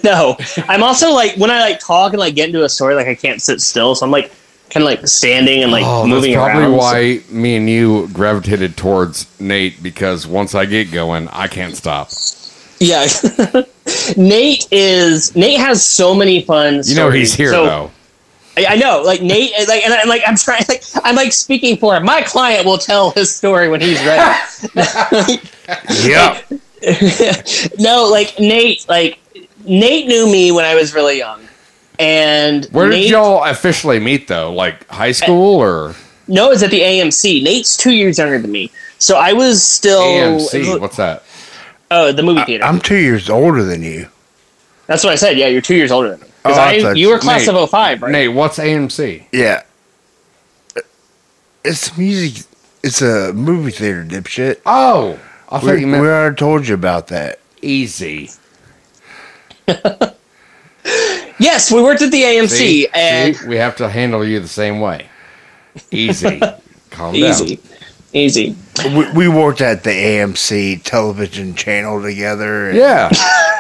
[0.04, 0.36] no,
[0.68, 3.16] I'm also like when I like talk and like get into a story, like I
[3.16, 4.32] can't sit still, so I'm like
[4.70, 6.76] kind of like standing and like Oh, moving that's probably around.
[6.78, 12.10] why me and you gravitated towards Nate because once I get going, I can't stop.
[12.82, 13.08] Yeah,
[14.18, 16.82] Nate is Nate has so many fun.
[16.84, 17.92] You know he's here So- though.
[18.60, 21.32] I, I know, like Nate, uh, like, and I'm like, I'm trying, like, I'm like
[21.34, 22.04] speaking for him.
[22.06, 25.40] My client will tell his story when he's ready.
[26.04, 26.52] Yep.
[27.80, 29.20] no, like Nate, like
[29.66, 31.42] Nate knew me when I was really young,
[32.00, 34.52] and Where did y'all officially meet though?
[34.52, 35.96] Like high school or
[36.28, 37.44] No, it's at the AMC.
[37.44, 40.80] Nate's two years younger than me, so I was still AMC?
[40.80, 41.24] What's that?
[41.92, 42.64] Oh, the movie theater.
[42.64, 44.08] I'm two years older than you.
[44.88, 45.38] That's what I said.
[45.38, 46.29] Yeah, you're two years older than me.
[46.44, 48.12] Because Oh, I I, you you- were class Nate, of 05, right?
[48.12, 49.26] Nate, what's AMC?
[49.32, 49.64] Yeah.
[51.64, 52.46] It's music.
[52.84, 54.62] It's a movie theater, dipshit.
[54.66, 57.40] Oh, I thought We, you we already told you about that.
[57.62, 58.30] easy.
[61.42, 62.88] Yes, we worked at the AMC, See?
[62.94, 63.48] and See?
[63.48, 65.08] we have to handle you the same way.
[65.90, 66.42] Easy.
[66.90, 67.66] Calm easy, down.
[68.14, 68.56] Easy.
[68.96, 72.70] We, we worked at the AMC television channel together.
[72.70, 73.10] and, Yeah.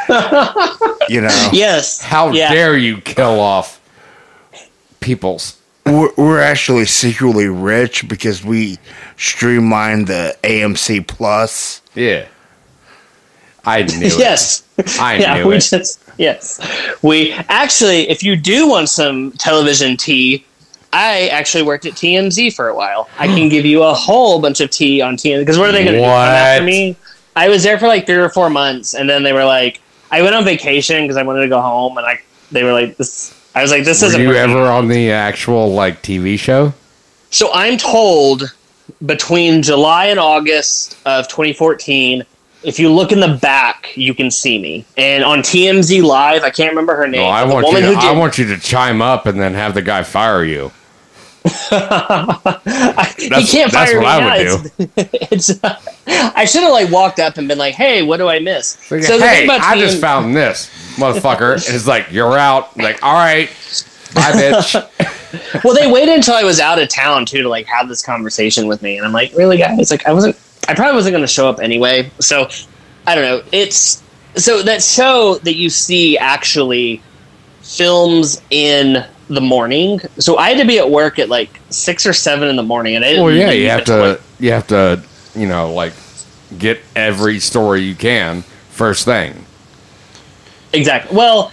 [1.09, 2.01] You know, Yes.
[2.01, 2.51] How Yeah.
[2.53, 3.79] dare you kill off
[4.99, 5.57] people's?
[5.85, 8.77] we're, we're actually secretly rich because we
[9.17, 11.81] streamlined the AMC Plus.
[11.95, 12.25] Yeah.
[13.65, 14.17] I knew it.
[14.19, 14.63] Yes.
[14.99, 15.61] I yeah, knew we it.
[15.61, 16.59] just yes.
[17.01, 20.45] We actually, if you do want some television tea,
[20.91, 23.09] I actually worked at TMZ for a while.
[23.19, 25.83] I can give you a whole bunch of tea on TMZ because what are they
[25.83, 26.05] going to do?
[26.05, 26.95] Come after me?
[27.35, 30.21] I was there for like three or four months, and then they were like, I
[30.21, 32.19] went on vacation because I wanted to go home, and I
[32.51, 36.01] They were like, "This." I was like, "This isn't." you ever on the actual like
[36.01, 36.73] TV show?
[37.29, 38.55] So I'm told
[39.05, 42.25] between July and August of 2014,
[42.63, 44.83] if you look in the back, you can see me.
[44.97, 47.21] And on TMZ Live, I can't remember her name.
[47.21, 47.79] No, I want you.
[47.79, 50.71] To, who I want you to chime up and then have the guy fire you.
[51.43, 51.49] He
[53.45, 54.61] can't that's fire what me I now.
[54.61, 54.71] would
[55.31, 55.63] It's, it's
[56.07, 59.03] I should have like walked up and been like, "Hey, what do I miss?" Like,
[59.03, 61.53] so hey, I just found this motherfucker.
[61.53, 62.75] and it's like you're out.
[62.77, 63.47] Like, all right,
[64.13, 65.63] bye, bitch.
[65.63, 68.67] well, they waited until I was out of town too to like have this conversation
[68.67, 69.91] with me, and I'm like, really, guys?
[69.91, 70.37] Like, I wasn't.
[70.67, 72.11] I probably wasn't going to show up anyway.
[72.19, 72.49] So,
[73.07, 73.41] I don't know.
[73.51, 74.03] It's
[74.35, 77.01] so that show that you see actually
[77.61, 79.99] films in the morning.
[80.17, 82.95] So I had to be at work at like six or seven in the morning,
[82.95, 84.19] and I didn't Well, yeah, you have to.
[84.39, 85.01] You have to.
[85.35, 85.93] You know, like
[86.57, 89.45] get every story you can first thing.
[90.73, 91.15] Exactly.
[91.15, 91.51] Well,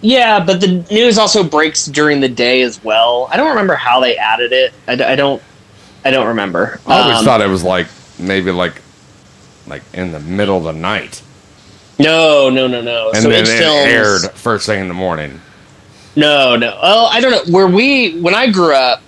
[0.00, 3.28] yeah, but the news also breaks during the day as well.
[3.30, 4.72] I don't remember how they added it.
[4.88, 5.42] I don't.
[6.04, 6.80] I don't remember.
[6.86, 7.86] I always Um, thought it was like
[8.18, 8.80] maybe like
[9.66, 11.22] like in the middle of the night,
[11.98, 13.12] No, no, no, no.
[13.12, 15.40] and so then it it aired first thing in the morning.
[16.16, 16.78] No, no.
[16.80, 17.52] Oh, I don't know.
[17.52, 19.02] Where we when I grew up,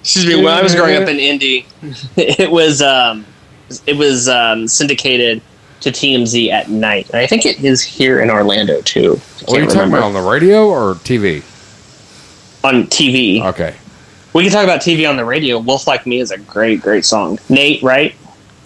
[0.00, 1.66] excuse me, when I was growing up in Indy,
[2.16, 3.24] it was um,
[3.86, 5.40] it was um, syndicated
[5.80, 9.02] to TMZ at night, and I think it is here in Orlando too.
[9.02, 11.42] I What are you can't talking remember about on the radio or TV?
[12.64, 13.40] on TV.
[13.44, 13.76] Okay,
[14.32, 15.58] We can talk about TV on the radio.
[15.58, 17.38] "Wolf Like Me" is a great, great song.
[17.48, 18.14] Nate, right?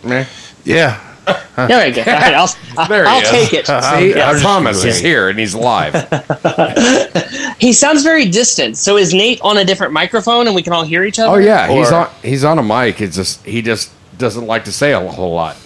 [0.03, 0.25] Meh.
[0.65, 0.99] Yeah.
[1.27, 1.37] Yeah,
[1.77, 1.95] right.
[1.95, 2.09] good.
[2.09, 3.69] All right, I'll, There I'll take it.
[3.69, 3.99] Uh-huh.
[3.99, 5.95] See, I I was promise he's here and he's live.
[7.61, 8.79] He sounds very distant.
[8.79, 11.37] So is Nate on a different microphone, and we can all hear each other?
[11.37, 13.03] Oh yeah, he's on he's on a mic.
[13.03, 15.57] It's just he just doesn't like to say a whole lot.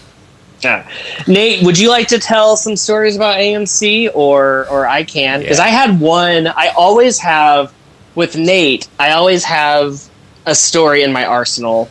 [0.61, 0.88] Yeah.
[1.29, 5.40] Nate, would you like to tell some stories about AMC or or I can?
[5.40, 5.67] Because Yeah.
[5.67, 6.49] I had one.
[6.49, 7.73] I always have
[8.17, 8.88] with Nate.
[8.99, 10.03] I always have
[10.47, 11.88] a story in my arsenal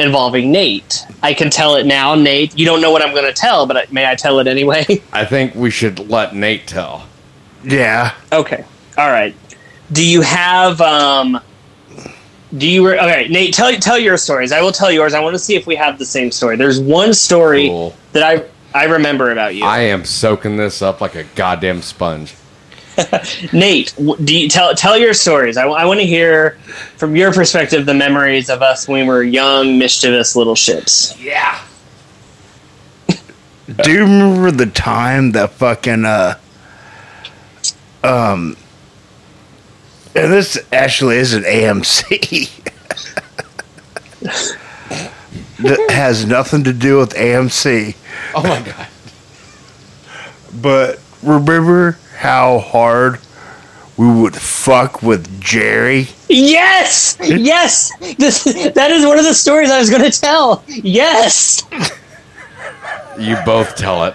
[0.00, 1.04] involving Nate.
[1.22, 2.56] I can tell it now, Nate.
[2.58, 4.84] You don't know what I'm going to tell, but may I tell it anyway?
[5.12, 7.06] I think we should let Nate tell.
[7.62, 8.14] Yeah.
[8.32, 8.64] okay.
[8.98, 9.34] All right.
[9.92, 11.40] Do you have um?
[12.56, 13.54] Do you re- okay, Nate?
[13.54, 14.50] Tell tell your stories.
[14.52, 15.14] I will tell yours.
[15.14, 16.56] I want to see if we have the same story.
[16.56, 17.94] There's one story Cool.
[18.12, 18.44] that I
[18.78, 19.64] I remember about you.
[19.64, 22.34] I am soaking this up like a goddamn sponge.
[23.52, 25.56] Nate, do you tell tell your stories?
[25.56, 26.58] I, want to hear
[26.96, 31.20] from your perspective the memories of us when we were young, mischievous little shits.
[31.22, 31.62] Yeah.
[33.82, 36.34] Do you remember the time that fucking uh
[38.02, 38.56] um
[40.14, 42.50] and this actually isn't AMC.
[45.58, 47.94] that has nothing to do with AMC.
[48.34, 48.88] Oh my god.
[50.60, 53.18] But remember how hard
[53.96, 56.08] we would fuck with Jerry?
[56.28, 60.62] Yes, yes, this that is one of the stories I was going to tell.
[60.68, 61.62] Yes,
[63.18, 64.14] You both tell it.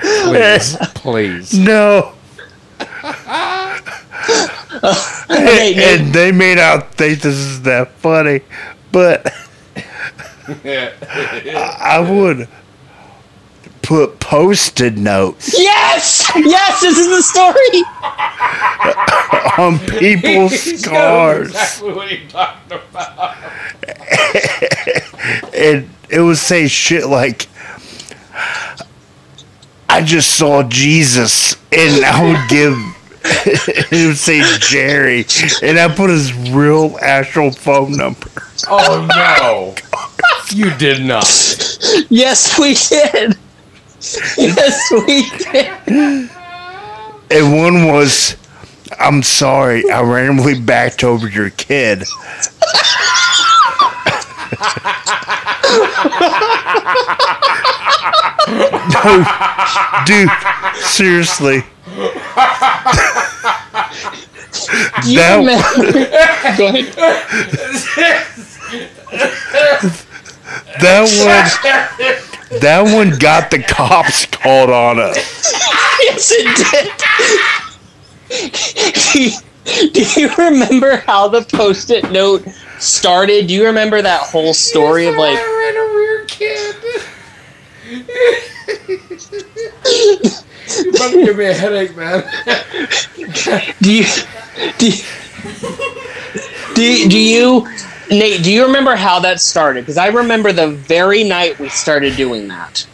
[0.00, 0.76] Please.
[0.94, 1.52] Please.
[1.58, 2.14] No.
[2.80, 3.76] okay,
[5.28, 8.40] Nate, And they may not think this is that funny,
[8.90, 9.30] but
[10.64, 12.48] I would
[13.82, 17.84] put post-it notes yes, yes, this is the story.
[19.58, 21.80] on people's cars.
[21.80, 23.36] what you're talking about.
[25.54, 27.46] and it would say shit like
[29.88, 32.76] I just saw Jesus and I would give
[33.24, 35.24] it would say Jerry
[35.62, 38.28] and I put his real actual phone number.
[38.68, 39.74] Oh no.
[40.54, 41.24] You did not.
[42.10, 43.36] Yes, we did.
[44.38, 46.30] Yes, we did.
[47.30, 48.36] And one was
[48.98, 52.04] I'm sorry, I randomly backed over your kid.
[58.48, 59.24] no,
[60.06, 60.30] dude,
[60.74, 61.62] seriously.
[65.02, 65.92] Do you That- remember?
[66.56, 66.86] Go ahead.
[70.80, 71.02] That
[72.20, 72.27] one,
[72.60, 75.16] that one got the cops called on us.
[76.00, 78.52] Yes, it did.
[79.12, 79.32] do, you,
[79.90, 82.46] do you remember how the post-it note
[82.78, 83.48] started?
[83.48, 85.38] Do you remember that whole story of like?
[85.38, 85.58] You're
[90.90, 92.24] about to give me a headache, man.
[93.80, 94.04] Do you?
[94.78, 95.02] Do you,
[96.74, 97.68] do you, do you
[98.10, 98.42] Nate?
[98.42, 99.82] Do you remember how that started?
[99.82, 102.86] Because I remember the very night we started doing that.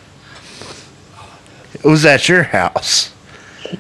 [1.75, 3.13] It was at your house.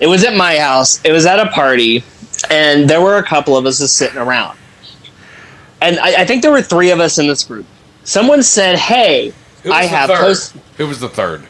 [0.00, 1.00] It was at my house.
[1.04, 2.04] It was at a party,
[2.50, 4.58] and there were a couple of us just sitting around.
[5.80, 7.66] And I, I think there were three of us in this group.
[8.04, 9.32] Someone said, "Hey,
[9.70, 10.18] I have third?
[10.18, 11.46] post Who was the third?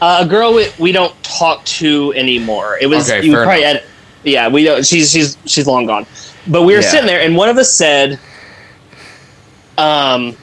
[0.00, 2.78] uh, a girl we, we don't talk to anymore.
[2.80, 3.82] It was Okay, you fair probably had,
[4.24, 4.84] yeah we don't.
[4.86, 6.06] She's she's she's long gone.
[6.46, 6.90] But we were Yeah.
[6.90, 8.18] sitting there, and one of us said,
[9.78, 10.36] um,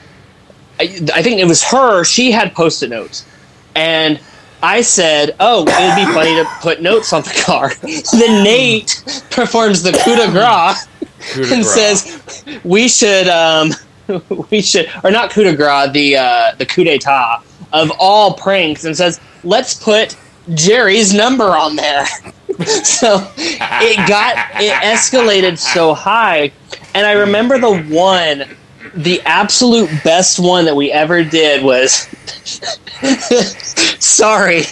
[0.79, 2.03] I, I think it was her.
[2.03, 3.25] She had post-it notes,
[3.75, 4.19] and
[4.63, 7.71] I said, "Oh, it'd be funny to put notes on the car."
[8.17, 10.87] then Nate performs the coup de grace
[11.33, 11.73] Coup de and grace.
[11.73, 13.71] says, "We should, um,
[14.49, 17.41] we should, or not coup de grace, the uh, the coup d'état
[17.73, 20.15] of all pranks," and says, "Let's put
[20.53, 22.05] Jerry's number on there."
[22.83, 26.51] so it got it escalated so high,
[26.93, 28.45] and I remember the one.
[28.93, 31.91] The absolute best one that we ever did was
[33.99, 34.63] sorry.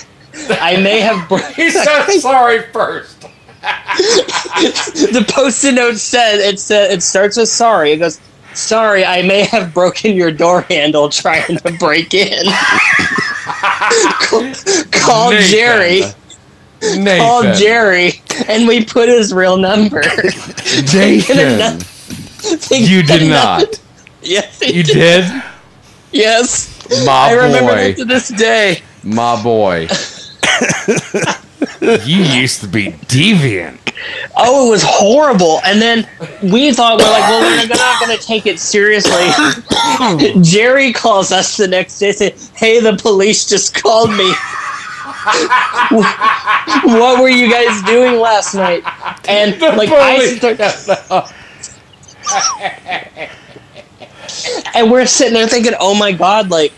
[0.50, 3.22] I may have bro- He said sorry first.
[3.62, 7.94] the post-it note said it said it starts with sorry.
[7.94, 8.20] It goes,
[8.54, 12.46] "Sorry, I may have broken your door handle trying to break in."
[14.92, 15.32] Call.
[15.32, 16.02] Jerry.
[16.82, 17.18] Nathan.
[17.20, 20.02] Call Jerry, and we put his real number.
[20.94, 21.80] Nathan.
[22.72, 23.80] You did not.
[24.26, 25.26] Yes, You did?
[26.14, 28.82] Yes, My I remember that to this day.
[29.04, 29.88] My boy.
[32.06, 33.80] you used to be deviant.
[34.38, 35.60] Oh, it was horrible.
[35.66, 36.08] And then
[36.42, 39.28] we thought we're like, well, we're not going to take it seriously.
[40.42, 44.32] Jerry calls us the next day, saying, "Hey, the police just called me.
[46.86, 48.84] what were you guys doing last night?"
[49.28, 50.60] And like I start,
[54.76, 56.74] and we're sitting there thinking, "Oh my god!" Like,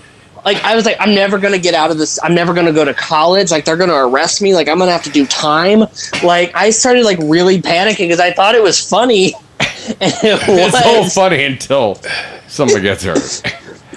[0.45, 2.19] like I was like, "I'm never gonna get out of this.
[2.23, 3.51] I'm never gonna go to college.
[3.51, 4.53] Like, they're gonna arrest me.
[4.53, 5.85] Like, I'm gonna have to do time."
[6.23, 10.85] Like, I started like really panicking because I thought it was funny, and it It's
[10.85, 11.99] all funny until
[12.47, 13.41] someone gets hurt.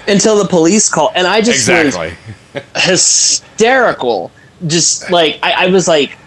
[0.07, 2.13] until the police call, and I just was Exactly.
[2.75, 4.31] hysterical.
[4.67, 6.17] Just like I, I was like,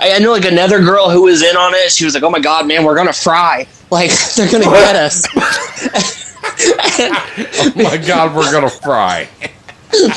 [0.00, 1.92] I, I know like another girl who was in on it.
[1.92, 3.66] She was like, "Oh my god, man, we're gonna fry!
[3.90, 9.28] Like they're gonna get us." Oh my God, we're gonna fry.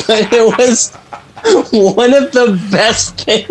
[0.07, 0.93] but it was
[1.71, 3.47] one of the best things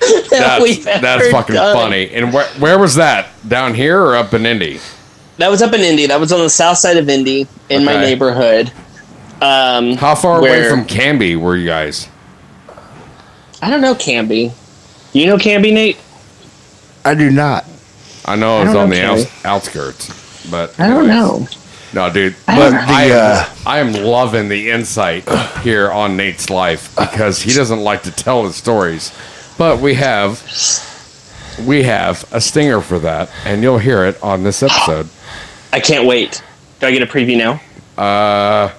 [0.00, 1.74] that That's, we've ever that's fucking done.
[1.76, 2.10] funny.
[2.10, 3.28] And where, where was that?
[3.48, 4.80] Down here or up in Indy?
[5.38, 6.06] That was up in Indy.
[6.06, 8.72] That was on the south side of Indy in my neighborhood.
[9.42, 12.08] Um, How far away from Camby were you guys?
[13.62, 14.52] I don't know Camby.
[15.12, 15.98] You know Camby, Nate?
[17.04, 17.64] I do not.
[18.26, 19.24] I know I it was on the Kelly.
[19.44, 21.46] outskirts, but I don't know.
[21.92, 22.36] No, dude.
[22.46, 25.28] I But don't- I, am, uh, I am loving the insight
[25.62, 29.12] here on Nate's life because he doesn't like to tell his stories.
[29.58, 30.42] But we have
[31.66, 35.08] we have a stinger for that, and you'll hear it on this episode.
[35.72, 36.42] I can't wait.
[36.78, 37.60] Do I get a preview now?
[38.02, 38.72] Uh,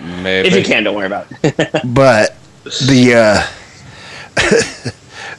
[0.00, 0.48] maybe.
[0.48, 1.80] If you can, don't worry about it.
[1.84, 3.46] But the uh,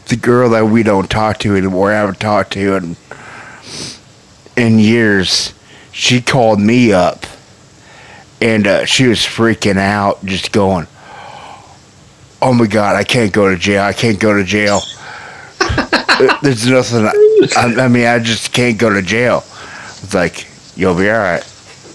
[0.08, 2.96] the girl that we don't talk to anymore, I haven't talked to in
[4.58, 5.54] in years,
[5.92, 7.26] she called me up,
[8.42, 10.88] and uh, she was freaking out, just going,
[12.42, 13.84] "Oh my god, I can't go to jail!
[13.84, 14.82] I can't go to jail.
[16.42, 17.06] There's nothing.
[17.58, 19.44] I, I mean, I just can't go to jail."
[20.04, 21.44] It's like you'll be all right.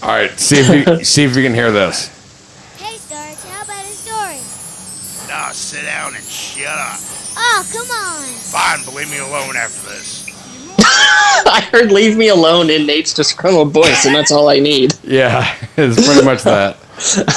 [0.02, 2.08] All right, see if you see if you can hear this.
[2.78, 5.28] Hey, Starch, how about a story?
[5.28, 7.00] Nah, sit down and shut up.
[7.38, 8.24] Oh, come on.
[8.52, 10.35] Fine, but leave me alone after this.
[11.46, 14.94] I heard "Leave Me Alone" in Nate's disgruntled voice, and that's all I need.
[15.02, 16.76] Yeah, it's pretty much that.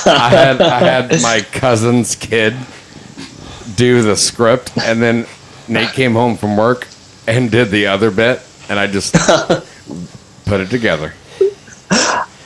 [0.06, 2.56] I had I had my cousin's kid
[3.76, 5.26] do the script, and then
[5.68, 6.88] Nate came home from work
[7.28, 9.14] and did the other bit, and I just
[10.46, 11.14] put it together.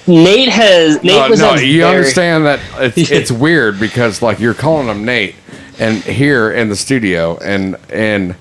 [0.06, 2.60] Nate has Nate No, was no, you very- understand that
[2.98, 5.36] it's, it's weird because like you're calling him Nate,
[5.80, 8.36] and here in the studio and and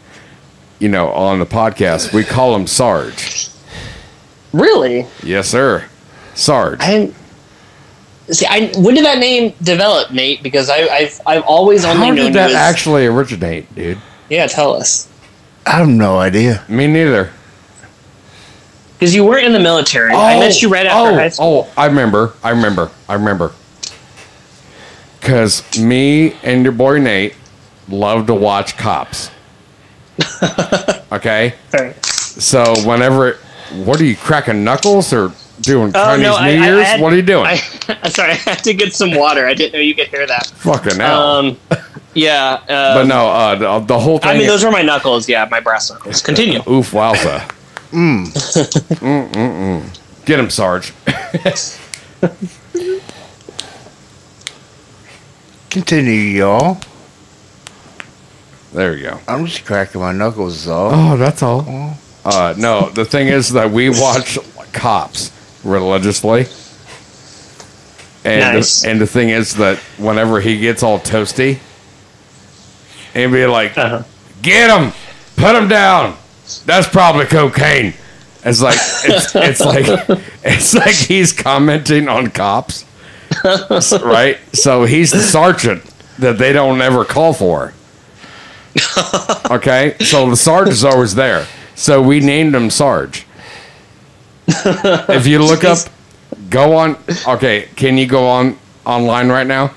[0.82, 3.48] you know on the podcast we call him Sarge.
[4.52, 5.06] Really?
[5.22, 5.88] Yes, sir,
[6.34, 6.80] Sarge.
[6.80, 7.12] I
[8.28, 8.46] see.
[8.46, 10.42] I when did that name develop, Nate?
[10.42, 13.98] Because I, I've I've always only How known did that as, actually originate, dude?
[14.28, 15.08] Yeah, tell us.
[15.64, 16.64] I have no idea.
[16.68, 17.30] Me neither.
[18.94, 20.12] Because you weren't in the military.
[20.12, 21.68] I met you right after oh, high oh, school.
[21.68, 22.34] Oh, I remember.
[22.42, 22.90] I remember.
[23.08, 23.52] I remember.
[25.20, 27.36] Because me and your boy Nate
[27.88, 29.30] love to watch cops.
[31.12, 31.54] okay?
[31.70, 31.94] Sorry.
[32.02, 33.38] So whenever.
[33.84, 35.32] What are you, cracking knuckles or
[35.62, 36.32] doing Oh Chinese no!
[36.32, 36.86] New I, I- I Year's?
[36.86, 37.46] had- what are you doing?
[37.46, 37.56] I,
[38.08, 38.32] sorry.
[38.32, 39.46] I had to get some water.
[39.46, 40.46] I didn't know you could hear that.
[40.48, 41.20] Fucking hell.
[41.22, 41.56] Um,
[42.14, 42.60] Yeah.
[42.68, 44.30] Uh, But no, uh, the, the whole thing.
[44.30, 45.26] I mean, those were my knuckles.
[45.26, 46.20] Yeah, my brass knuckles.
[46.20, 46.58] Continue.
[46.68, 47.40] Oof, wowza.
[47.92, 48.26] Mm.
[49.00, 50.24] Mm-mm-mm.
[50.26, 50.92] Get him, Sarge.
[55.70, 56.78] Continue, y'all.
[58.72, 59.20] There you go.
[59.28, 60.92] I'm just cracking my knuckles off.
[60.94, 61.94] Oh, that's all.
[62.24, 64.38] Uh, no, the thing is that we watch
[64.72, 65.30] cops
[65.64, 66.46] religiously.
[68.24, 68.82] And, Nice.
[68.82, 71.58] the, and the thing is that whenever he gets all toasty,
[73.14, 74.04] and be like, Uh-huh.
[74.40, 74.92] get him,
[75.36, 76.16] put him down.
[76.64, 77.94] That's probably cocaine.
[78.44, 79.84] It's like it's, it's like
[80.44, 82.84] it's like he's commenting on cops,
[84.02, 84.38] right?
[84.52, 85.84] So he's the sergeant
[86.18, 87.72] that they don't ever call for.
[89.50, 91.46] Okay, so the Sarge is always there.
[91.74, 93.26] So we named him Sarge.
[94.48, 95.78] if you look up,
[96.48, 96.96] go on.
[97.28, 98.56] Okay, can you go on
[98.86, 99.74] online right now?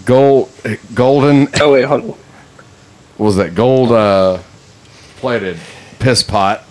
[0.04, 0.50] gold,
[0.94, 2.08] golden Oh wait, hold on.
[2.08, 2.18] what
[3.26, 4.38] was that gold uh
[5.16, 5.58] plated
[5.98, 6.64] piss pot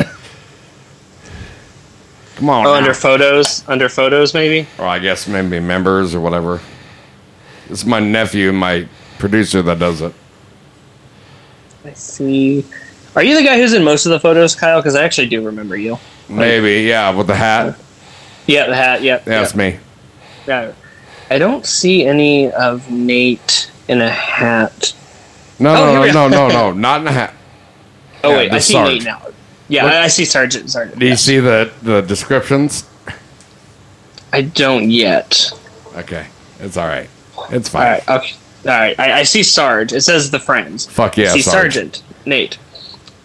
[2.35, 2.77] come on Oh, now.
[2.77, 4.67] under photos, under photos, maybe.
[4.77, 6.61] or i guess maybe members or whatever
[7.69, 8.87] it's my nephew my
[9.19, 10.13] producer that does it
[11.85, 12.65] I see.
[13.13, 14.79] Are you the guy who's in most of the photos, Kyle?
[14.79, 15.97] Because I actually do remember you.
[16.29, 17.77] maybe yeah with the hat
[18.47, 19.01] Yeah, the hat.
[19.01, 19.23] Yep.
[19.27, 19.79] yeah, that's me
[20.47, 20.71] Yeah.
[21.29, 24.93] I don't see any of Nate in a hat.
[25.59, 27.33] no Oh, no no no no no not in a hat
[28.23, 28.89] Oh Yeah, wait, I see Sarge.
[28.93, 29.21] Nate now.
[29.69, 30.69] Yeah, Look- I, I see Sergeant.
[30.69, 30.99] Sergeant.
[30.99, 32.87] do you see the the descriptions
[34.31, 35.51] I don't yet.
[35.97, 36.27] okay
[36.59, 37.09] it's all right
[37.51, 38.09] it's fine right.
[38.09, 38.35] Okay.
[38.65, 38.97] All right.
[38.99, 39.91] I, I see Sarge.
[39.91, 40.85] It says the friends.
[40.85, 41.73] fuck yeah see Sarge.
[41.73, 42.57] Sergeant Nate.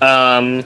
[0.00, 0.64] Um,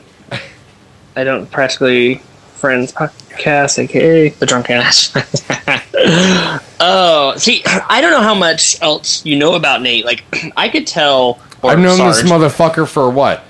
[1.17, 2.17] I don't practically
[2.55, 5.13] friends podcast, aka the drunken ass.
[6.81, 10.05] oh, see, I don't know how much else you know about Nate.
[10.05, 10.25] Like,
[10.57, 11.41] I could tell.
[11.63, 13.45] i've known this motherfucker for what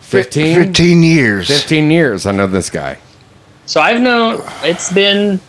[0.00, 1.46] 15 15 years.
[1.48, 2.98] 15 years i know this guy
[3.66, 5.40] So I've known it's been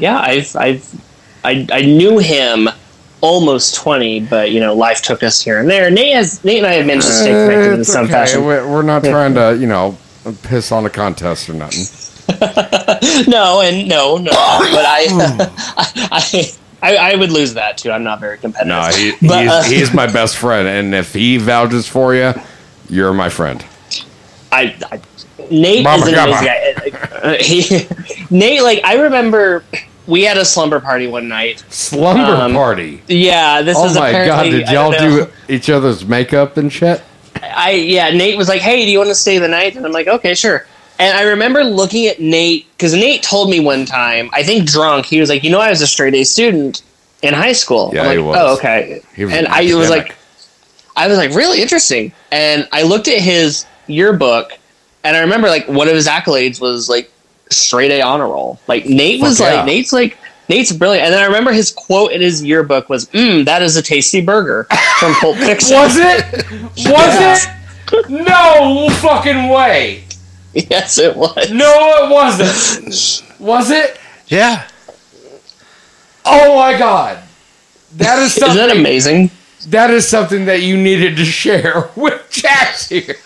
[0.00, 1.00] yeah, I've I've
[1.44, 2.68] I, I knew him
[3.20, 5.90] almost twenty, but you know, life took us here and there.
[5.90, 8.12] Nate has Nate and I have managed to stay connected in some okay.
[8.12, 8.44] fashion.
[8.44, 9.96] We're we're not trying to, you know,
[10.42, 11.84] piss on a contest or nothing.
[13.28, 14.30] No, and no, no.
[14.30, 15.06] but I,
[16.10, 16.52] I
[16.82, 17.90] I I would lose that too.
[17.90, 18.68] I'm not very competitive.
[18.68, 22.32] No, he, But, he's, uh, he's my best friend, and if he vouches for you,
[22.88, 23.64] you're my friend.
[24.52, 25.00] I, I
[25.50, 26.38] Nate Mama is an Gabba.
[26.40, 27.08] amazing guy.
[27.22, 27.86] Uh, he,
[28.34, 29.64] Nate, like I remember,
[30.06, 31.64] we had a slumber party one night.
[31.68, 33.02] Slumber Um, party.
[33.08, 37.02] Yeah, this Oh is my god, did y'all do each other's makeup and shit?
[37.42, 39.92] I yeah, Nate was like, "Hey, do you want to stay the night?" And I'm
[39.92, 40.66] like, "Okay, sure."
[41.00, 45.06] And I remember looking at Nate because Nate told me one time, I think drunk,
[45.06, 46.82] he was like, "You know, I was a straight A student
[47.22, 48.36] in high school." Yeah, I'm like, he was.
[48.38, 49.02] Oh, okay.
[49.16, 50.14] Was and I was like,
[50.96, 52.12] I was like, really interesting.
[52.30, 54.52] And I looked at his yearbook,
[55.02, 57.10] and I remember like one of his accolades was like
[57.48, 58.60] straight A honor roll.
[58.68, 59.54] Like Nate was yeah.
[59.54, 60.18] like, Nate's like.
[60.50, 63.76] Nate's brilliant, and then I remember his quote in his yearbook was, mm, "That is
[63.76, 64.66] a tasty burger
[64.98, 66.50] from Pulp Fiction." Was it?
[66.90, 68.10] Was it?
[68.10, 70.02] No fucking way.
[70.54, 71.50] yes, it was.
[71.50, 73.38] No, it wasn't.
[73.38, 73.98] Was it?
[74.26, 74.66] Yeah.
[76.24, 77.22] Oh my god.
[77.96, 79.30] That is Isn't something that amazing?
[79.68, 83.16] That is something that you needed to share with Jax here.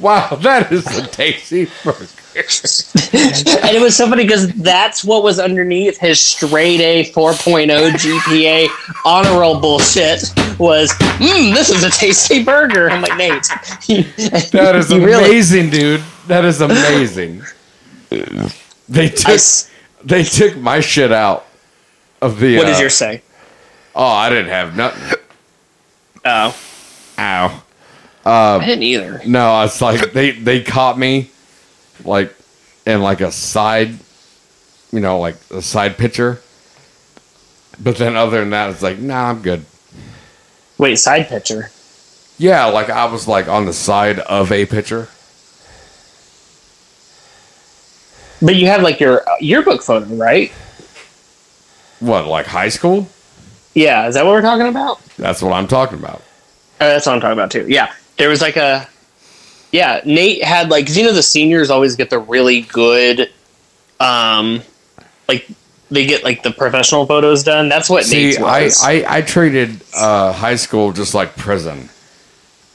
[0.00, 2.06] wow, that is a tasty burger.
[2.34, 8.68] and it was so funny because that's what was underneath his straight A 4.0 GPA
[9.04, 10.22] honor roll bullshit
[10.58, 12.88] was, mm, this is a tasty burger.
[12.90, 13.48] I'm like, Nate.
[14.52, 16.02] That is you really- amazing, dude.
[16.28, 17.42] That is amazing.
[18.88, 19.70] They took s-
[20.04, 21.46] they took my shit out
[22.22, 22.56] of the.
[22.56, 23.22] what uh, does yours say?
[23.94, 25.18] Oh, I didn't have nothing.
[26.24, 26.56] Oh,
[27.18, 27.62] Ow.
[28.24, 29.20] Uh, I didn't either.
[29.26, 31.30] No, it's like they they caught me,
[32.04, 32.34] like
[32.86, 33.94] in like a side,
[34.92, 36.40] you know, like a side pitcher.
[37.82, 39.64] But then other than that, it's like, nah, I'm good.
[40.78, 41.70] Wait, side pitcher?
[42.38, 45.08] Yeah, like I was like on the side of a pitcher.
[48.42, 50.50] But you have like your uh, yearbook photo, right?
[52.00, 53.06] What, like high school?
[53.74, 55.04] Yeah, is that what we're talking about?
[55.16, 56.22] That's what I'm talking about.
[56.80, 57.66] Oh, that's what I'm talking about too.
[57.68, 58.88] Yeah, there was like a,
[59.72, 60.00] yeah.
[60.04, 63.30] Nate had like you know, the seniors always get the really good,
[63.98, 64.62] um,
[65.28, 65.48] like
[65.90, 67.68] they get like the professional photos done.
[67.68, 68.84] That's what See, Nate's I, was.
[68.84, 71.88] I, I treated uh, high school just like prison.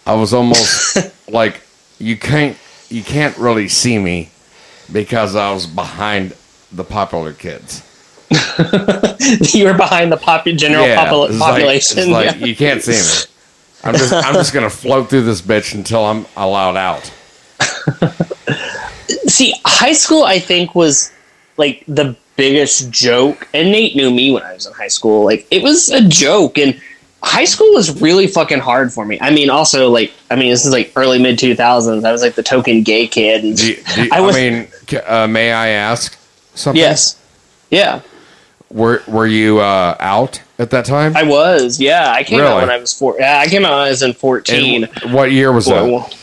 [0.06, 1.62] I was almost like
[2.00, 2.58] you can't
[2.90, 4.30] you can't really see me
[4.92, 6.36] because I was behind
[6.72, 7.82] the popular kids.
[9.54, 12.00] you were behind the pop- general popul- it's like- population.
[12.00, 13.32] it's like, you can't see me.
[13.86, 17.12] I'm just I'm just gonna float through this bitch until I'm allowed out.
[19.28, 21.12] See, high school I think was
[21.58, 25.24] like the biggest joke, and Nate knew me when I was in high school.
[25.26, 26.80] Like it was a joke, and
[27.24, 29.20] high school was really fucking hard for me.
[29.22, 32.04] I mean, also like I mean, this is like early mid two thousands.
[32.04, 33.44] I was like the token gay kid.
[33.44, 34.68] And Do you- do you- I I, mean,
[35.06, 36.18] uh, may I ask
[36.56, 36.80] something?
[36.82, 37.18] yes,
[37.70, 38.02] yeah,
[38.76, 41.16] Were Were you uh, out at that time?
[41.16, 41.80] I was.
[41.80, 43.16] Yeah, I came out when I was four.
[43.18, 44.84] Yeah, I came out when I was in fourteen.
[45.02, 46.14] And what year was that?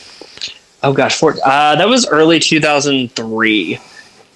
[0.83, 3.79] Oh gosh, four, uh, that was early two thousand three.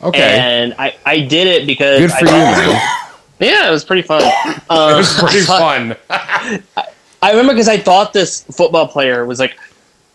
[0.03, 3.03] Okay, And I, I did it because good for I you, man.
[3.39, 4.23] Yeah, it was pretty fun.
[4.71, 5.97] Um, It was pretty I fun.
[7.23, 9.59] I remember because I thought this football player was like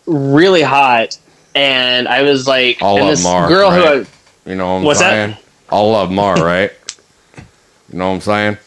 [0.06, 1.18] really hot,
[1.54, 3.94] and I was like, All and this them girl right?
[3.94, 5.40] who I, You know what I'm What's that?
[5.70, 6.72] All of them are right.
[7.92, 8.58] You know what I'm saying?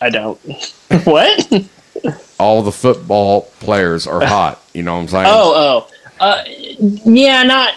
[0.00, 0.40] I don't.
[1.04, 1.64] what?
[2.38, 4.62] All the football players are hot.
[4.72, 5.26] You know what I'm saying?
[5.28, 6.44] Oh, oh, uh,
[7.04, 7.74] yeah, not.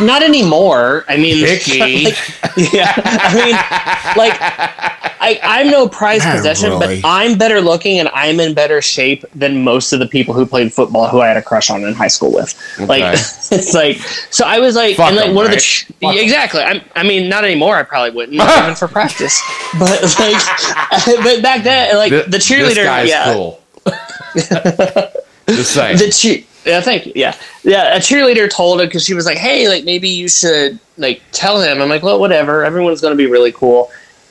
[0.00, 1.04] Not anymore.
[1.08, 1.66] I mean, like,
[2.72, 2.92] yeah.
[2.96, 3.54] I mean,
[4.16, 4.38] like,
[5.20, 7.00] I, I'm no prized Not possession, really.
[7.02, 10.46] but I'm better looking and I'm in better shape than most of the people who
[10.46, 12.54] played football who I had a crush on in high school with.
[12.80, 13.98] Like, it's like,
[14.30, 16.62] so I was like, Fuck and like 'em, one of the ch- yeah, exactly.
[16.62, 17.76] I'm, I mean, not anymore.
[17.76, 19.40] I probably wouldn't even for practice,
[19.78, 20.42] but like,
[21.22, 23.60] but back then, like Th- the cheerleader, This guy's yeah, cool.
[25.48, 25.98] Just saying.
[25.98, 26.44] the cheer.
[26.64, 27.12] Yeah, thank you.
[27.14, 27.34] Yeah,
[27.64, 27.96] yeah.
[27.96, 31.60] A cheerleader told him because she was like, "Hey, like maybe you should like tell
[31.60, 32.64] him." I'm like, "Well, whatever.
[32.64, 33.90] Everyone's gonna be really cool,"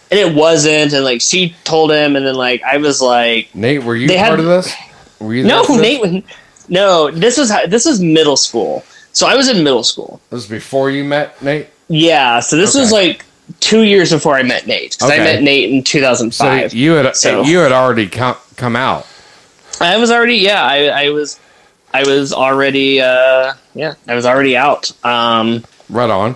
[0.10, 0.94] and it wasn't.
[0.94, 4.18] And like she told him, and then like I was like, Nate, were you They
[4.18, 4.74] had- part of this?
[5.20, 5.80] Were you "No, this?
[5.82, 6.24] Nate.
[6.70, 8.84] No, this was this was middle school.
[9.14, 10.22] So I was in middle school.
[10.30, 11.68] This was before you met Nate.
[11.90, 12.40] Yeah.
[12.40, 13.26] So this was like
[13.60, 16.72] two years before I met Nate because I met Nate in 2005.
[16.72, 19.06] So you had So- you had already come come out.
[19.82, 20.64] I was already yeah.
[20.64, 21.40] I, I was
[21.94, 23.96] I was already uh yeah.
[24.08, 24.92] I was already out.
[25.06, 25.64] Um.
[25.90, 26.36] Right on.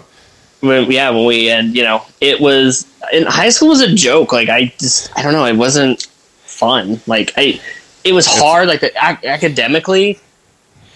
[0.62, 4.32] when, yeah, when we and you know, it was in high school was a joke.
[4.34, 6.04] Like I just I don't know, it wasn't
[6.44, 7.00] fun.
[7.08, 7.60] Like I,
[8.04, 10.20] it was hard, like ac- academically.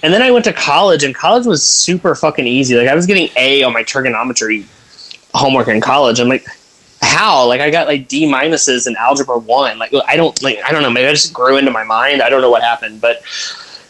[0.02, 2.78] And then I went to college, and college was super fucking easy.
[2.78, 4.66] Like I was getting A on my trigonometry
[5.34, 6.20] homework in college.
[6.20, 6.46] I'm like,
[7.02, 7.46] how?
[7.48, 9.78] Like I got like D minuses in algebra one.
[9.78, 10.90] Like I don't like I don't know.
[10.90, 12.22] Maybe I just grew into my mind.
[12.22, 13.22] I don't know what happened, but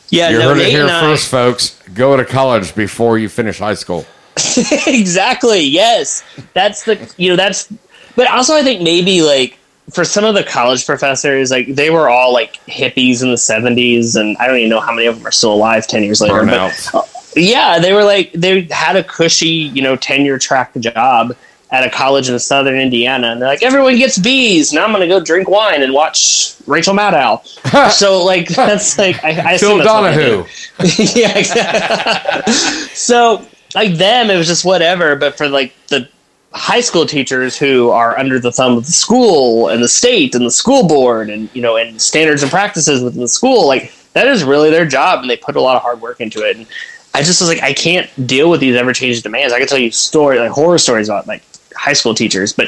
[0.10, 1.80] yeah, You no, heard it here and I- first, folks.
[1.94, 4.06] Go to college before you finish high school.
[4.88, 5.62] exactly.
[5.62, 7.72] Yes, that's the you know that's.
[8.16, 9.58] But also, I think maybe like
[9.92, 14.16] for some of the college professors, like they were all like hippies in the seventies,
[14.16, 16.46] and I don't even know how many of them are still alive ten years later.
[16.46, 16.94] But Burnouts.
[16.96, 17.04] Uh,
[17.36, 21.36] yeah, they were like they had a cushy you know tenure track job
[21.72, 24.74] at a college in southern Indiana, and they're like everyone gets B's.
[24.74, 27.46] Now I'm going to go drink wine and watch Rachel Maddow.
[27.92, 31.16] so like that's like I, I Phil assume that's what they Donahue.
[31.20, 31.38] yeah.
[31.38, 32.54] Exactly.
[32.94, 33.46] so
[33.76, 35.16] like them, it was just whatever.
[35.16, 36.10] But for like the
[36.54, 40.46] high school teachers who are under the thumb of the school and the state and
[40.46, 44.28] the school board and you know and standards and practices within the school, like that
[44.28, 46.58] is really their job, and they put a lot of hard work into it.
[46.58, 46.66] And
[47.14, 49.54] I just was like, I can't deal with these ever changing demands.
[49.54, 51.44] I can tell you story like horror stories about like
[51.80, 52.68] high school teachers, but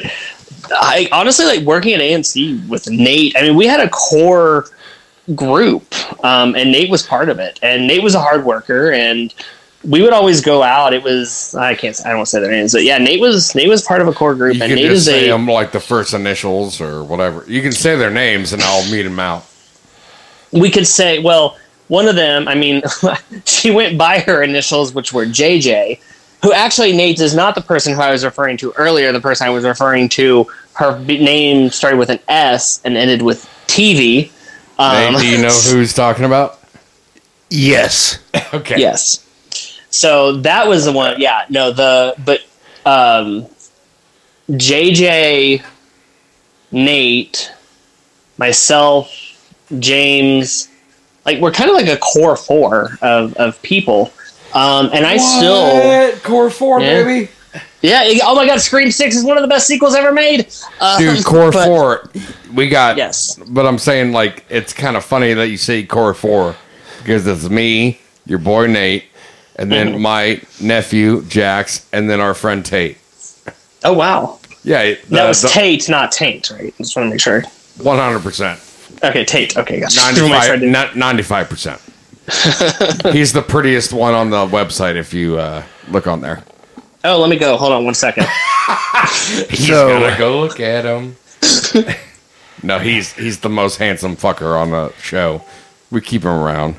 [0.72, 3.36] I honestly like working at AMC with Nate.
[3.38, 4.66] I mean, we had a core
[5.36, 5.84] group,
[6.24, 7.60] um, and Nate was part of it.
[7.62, 9.34] And Nate was a hard worker, and
[9.84, 10.94] we would always go out.
[10.94, 13.54] It was I can't I don't want to say their names, but yeah, Nate was
[13.56, 15.72] Nate was part of a core group, You and Nate is say a them like
[15.72, 17.44] the first initials or whatever.
[17.48, 19.44] You can say their names and I'll meet them out.
[20.52, 21.58] we could say well
[21.88, 22.82] one of them i mean
[23.46, 26.00] she went by her initials which were jj
[26.42, 29.48] who actually nate is not the person who i was referring to earlier the person
[29.48, 34.32] i was referring to her b- name started with an s and ended with tv
[34.80, 36.60] um, Nate, do you know who's talking about?
[37.50, 38.20] Yes.
[38.54, 38.78] Okay.
[38.80, 39.26] yes
[39.90, 42.42] so that was the one yeah no the but
[42.86, 43.46] um
[44.50, 45.64] jj
[46.72, 47.52] nate
[48.38, 49.10] myself
[49.80, 50.68] james
[51.26, 54.12] like we're kind of like a core four of, of people
[54.54, 57.04] um and i still Core four, Yeah.
[57.04, 57.30] baby.
[57.82, 60.48] yeah it- oh my god scream six is one of the best sequels ever made
[60.80, 62.10] um, Dude, core but- four.
[62.54, 62.98] We got.
[62.98, 66.56] yes But I'm saying, like, it's kind of funny that you say core four
[66.98, 69.06] because it's me, your boy Nate,
[69.56, 70.02] and then Mm-hmm.
[70.02, 72.98] my nephew Jax, and then our friend Tate.
[73.86, 76.74] oh wow Yeah, that was Tate, not Taint, right?
[76.78, 77.44] Just want to make sure.
[77.82, 78.60] one hundred percent.
[79.04, 79.58] Okay, Tate.
[79.58, 79.96] Okay, gotcha.
[79.96, 81.80] Just wanna make sure I didn't- Ninety-five percent.
[83.12, 86.44] He's the prettiest one on the website if you uh, look on there.
[87.04, 87.58] Oh, let me go.
[87.58, 88.28] Hold on one second.
[89.50, 91.16] He's So- gonna go look at him.
[92.64, 95.44] no, he's he's the most handsome fucker on the show.
[95.90, 96.76] We keep him around.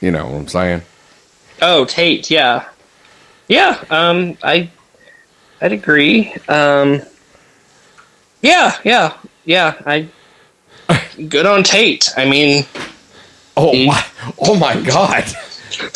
[0.00, 0.82] You know what I'm saying?
[1.60, 2.30] Oh, Tate.
[2.30, 2.66] Yeah,
[3.48, 3.84] yeah.
[3.90, 4.70] Um, I,
[5.60, 6.32] I'd agree.
[6.48, 7.02] Um,
[8.40, 9.14] yeah, yeah,
[9.44, 9.74] yeah.
[9.84, 10.08] I.
[11.28, 12.08] Good on Tate.
[12.16, 12.64] I mean,
[13.56, 14.04] Oh my!
[14.38, 15.24] Oh my God!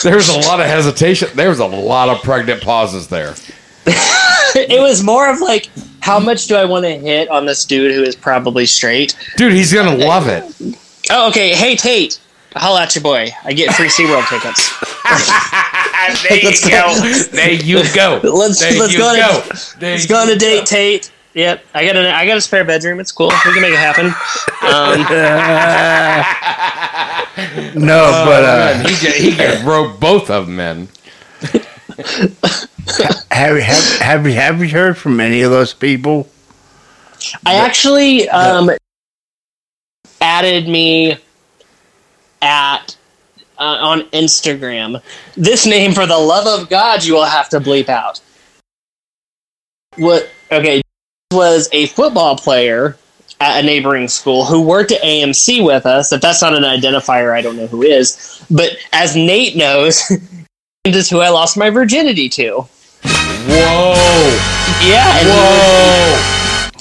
[0.02, 1.28] There's a lot of hesitation.
[1.34, 3.34] There's a lot of pregnant pauses there.
[3.86, 5.68] it was more of like,
[6.00, 9.16] how much do I want to hit on this dude who is probably straight?
[9.36, 10.78] Dude, he's gonna love it.
[11.10, 11.54] Oh, okay.
[11.54, 12.20] Hey, Tate.
[12.54, 13.30] Holla at your boy.
[13.42, 14.72] I get free SeaWorld tickets.
[16.28, 16.70] There you Let's go.
[16.70, 17.22] go.
[17.32, 18.20] There you go.
[18.22, 19.08] Let's There let's go, go.
[19.08, 19.48] on a,
[19.80, 21.10] let's go on a date, Tate.
[21.34, 23.00] Yep, I got a I got a spare bedroom.
[23.00, 23.28] It's cool.
[23.44, 24.06] We can make it happen.
[24.62, 25.04] Um,
[27.74, 30.88] No, but uh, Man, he could, he could rope both of them in.
[33.30, 36.28] have, have have you have you heard from any of those people?
[37.44, 38.70] I actually um,
[40.20, 41.16] added me
[42.40, 42.96] at
[43.58, 45.02] uh, on Instagram.
[45.36, 48.20] This name, for the love of God, you will have to bleep out.
[49.96, 50.30] What?
[50.52, 50.82] Okay,
[51.34, 52.96] was a football player
[53.40, 56.12] at a neighboring school who worked at AMC with us.
[56.12, 58.44] If that's not an identifier, I don't know who is.
[58.50, 60.08] But as Nate knows,
[60.84, 62.66] this is who I lost my virginity to.
[63.46, 64.38] Whoa!
[64.82, 66.74] Yeah, and Whoa!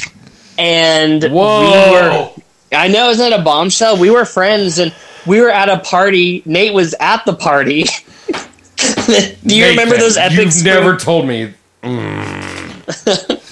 [0.57, 1.85] and Whoa!
[1.85, 2.29] we were
[2.75, 3.97] I know isn't it a bombshell?
[3.97, 4.93] We were friends and
[5.25, 6.41] we were at a party.
[6.45, 7.83] Nate was at the party.
[9.45, 11.53] Do you remember those epic You've never told me.
[11.83, 13.39] Mm.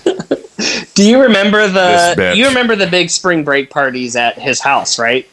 [1.01, 5.27] Do you remember the you remember the big spring break parties at his house, right?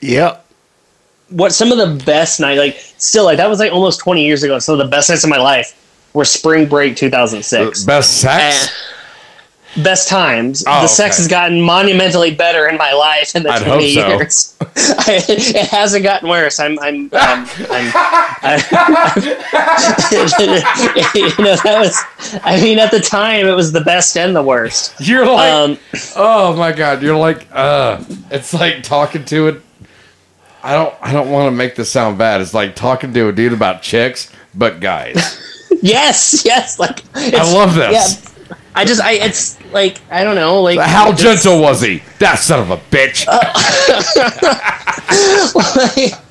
[0.00, 0.44] Yep.
[1.30, 4.42] What some of the best night like still like that was like almost 20 years
[4.42, 4.58] ago.
[4.58, 5.74] Some of the best nights of my life
[6.14, 7.84] were spring break 2006.
[7.84, 8.68] Best sex?
[8.68, 8.97] Eh,
[9.76, 10.64] best times.
[10.66, 11.22] Oh, the sex okay.
[11.22, 14.08] has gotten monumentally better in my life in the I'd 20 hope so.
[14.08, 14.56] years.
[14.60, 16.58] I, it hasn't gotten worse.
[16.58, 17.46] I'm, I'm, um, I'm,
[18.42, 19.14] I,
[21.14, 24.42] you know, that was, I mean, at the time, it was the best and the
[24.42, 24.94] worst.
[25.00, 25.78] You're like, Um,
[26.16, 27.02] oh my god!
[27.02, 29.62] You're like, uh, it's like talking to it.
[30.62, 32.40] I don't, I don't want to make this sound bad.
[32.40, 35.40] It's like talking to a dude about chicks, but guys.
[35.82, 37.92] yes, yes, like I love this.
[37.92, 38.37] Yeah,
[38.74, 42.02] I just, I, it's like, I don't know, like How it's- gentle was he?
[42.18, 43.26] That son of a bitch.
[43.26, 43.40] Uh,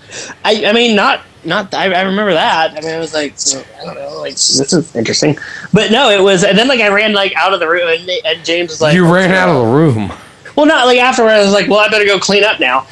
[0.44, 1.74] I, I mean, not, not.
[1.74, 2.72] I, I remember that.
[2.72, 3.36] I mean, I was like,
[3.80, 5.38] I don't know, like this is interesting.
[5.74, 8.10] But no, it was, and then like I ran like out of the room, and,
[8.26, 10.12] and James was like, you ran out of the room.
[10.56, 11.34] Well, not like afterwards.
[11.34, 12.80] I was like, well, I better go clean up now.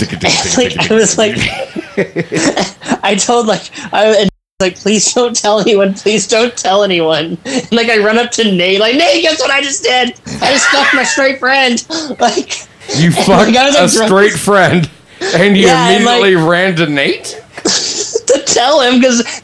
[0.58, 1.36] like, I was like,
[3.04, 4.30] I told like I and
[4.62, 5.94] like, please don't tell anyone.
[5.96, 7.38] Please don't tell anyone.
[7.46, 10.12] And like I run up to Nate, like Nate, guess what I just did?
[10.42, 11.86] I just fucked my straight friend.
[12.20, 12.60] Like
[12.96, 13.90] You fucked Like, a drunk.
[13.92, 14.90] straight friend,
[15.22, 17.42] and you Yeah, and, like- immediately ran to Nate.
[17.64, 19.42] to tell him because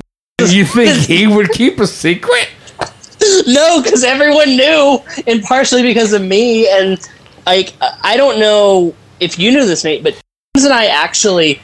[0.49, 2.49] You think he would keep a secret?
[3.47, 6.69] no, because everyone knew, and partially because of me.
[6.69, 6.97] And
[7.45, 10.13] like, I don't know if you knew this, Nate, but
[10.55, 11.61] James and I actually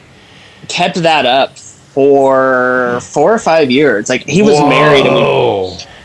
[0.68, 1.56] kept that up
[1.92, 4.08] for four or five years.
[4.08, 5.14] Like, he was married, and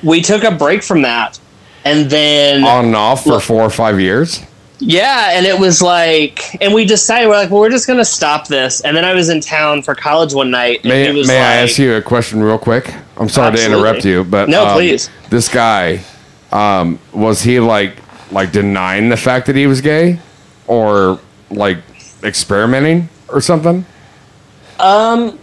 [0.03, 1.39] we, we took a break from that,
[1.86, 4.41] and then On and off for four or five years.
[4.79, 8.47] yeah, and it was like, and we decided we're like, well, we're just gonna stop
[8.47, 8.81] this.
[8.81, 11.39] And then I was in town for college one night, and May, he was may
[11.39, 12.93] like, I ask you a question real quick?
[13.17, 13.75] I'm sorry Absolutely.
[13.75, 15.09] to interrupt you, but No, um, please.
[15.29, 16.01] This guy,
[16.51, 17.97] um, was he like
[18.31, 20.19] like denying the fact that he was gay,
[20.67, 21.19] or
[21.51, 21.77] like
[22.23, 23.86] experimenting or something?
[24.79, 25.38] Um,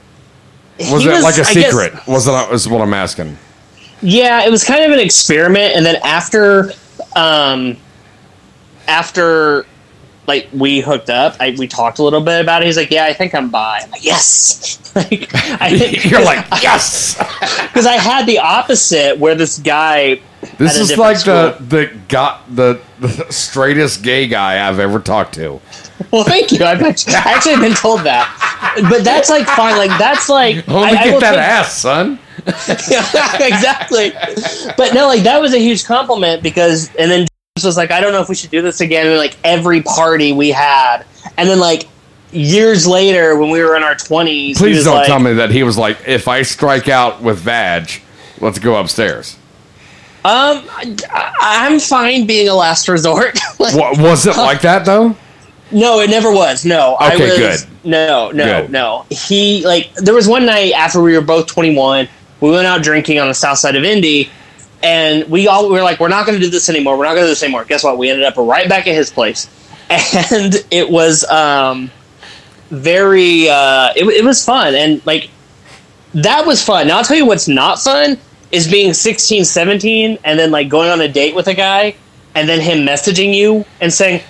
[0.93, 1.93] Was it like a I guess- secret?
[2.07, 2.27] Was?
[2.53, 3.37] Is what I'm asking.
[4.03, 6.73] Yeah, it was kind of an experiment, and then after,
[7.15, 7.77] um,
[8.89, 9.67] after
[10.27, 12.67] like we hooked up, I, we talked a little bit about it.
[12.67, 15.69] He's like, "Yeah, I think I'm bi." I'm like, "Yes." like, I
[16.05, 17.17] You're like yes.
[17.69, 20.21] because I had the opposite where this guy.
[20.57, 25.35] This is like school- the the got the, the straightest gay guy I've ever talked
[25.35, 25.61] to.
[26.11, 26.65] Well, thank you.
[26.65, 28.27] I've actually, I actually been told that,
[28.89, 29.77] but that's like fine.
[29.77, 32.19] Like that's like me I- I get will that take- ass, son.
[32.91, 34.13] yeah, exactly.
[34.77, 37.27] But no, like that was a huge compliment because, and then
[37.57, 39.07] James was like, I don't know if we should do this again.
[39.07, 41.05] And like every party we had,
[41.37, 41.87] and then like
[42.33, 45.77] years later when we were in our twenties, Please don't tell me that he was
[45.77, 47.91] like, if I strike out with Vag,
[48.41, 49.37] let's go upstairs.
[50.23, 50.97] Um, I,
[51.41, 53.39] I'm fine being a last resort.
[53.59, 55.17] Like, Wa- was it like that though?
[55.73, 56.65] No, it never was.
[56.65, 57.61] No, I was, good.
[57.85, 58.71] No, no, Good.
[58.71, 59.07] no.
[59.11, 62.09] He like there was one night after we were both 21.
[62.41, 64.31] We went out drinking on the south side of Indy,
[64.83, 66.99] and we all we were like, we're not going to do this anymore.
[66.99, 67.65] We're not going to do this anymore.
[67.65, 67.99] Guess what?
[67.99, 69.49] We ended up right back at his place,
[69.91, 71.91] and it was um
[72.71, 75.31] very uh it, it was fun and like
[76.15, 76.89] that was fun.
[76.89, 78.19] Now I'll tell you what's not fun
[78.53, 81.95] is being 16, 17 and then like going on a date with a guy
[82.35, 84.23] and then him messaging you and saying,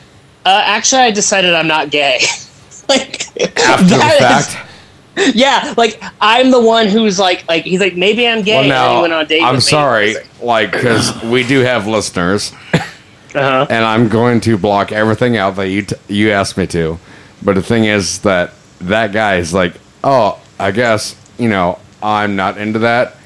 [0.51, 2.21] uh, actually I decided I'm not gay.
[2.89, 3.23] like
[3.59, 4.67] After the that is- fact.
[5.35, 8.69] yeah, like I'm the one who's like like he's like maybe I'm gay Well, and
[8.69, 9.71] now went on a date I'm with me.
[9.71, 13.67] sorry, like because we do have listeners, Uh-huh.
[13.69, 16.99] and I'm going to block everything out that you t- you asked me to.
[17.43, 19.75] But the thing is that that guy is like,
[20.05, 23.17] oh, I guess you know I'm not into that.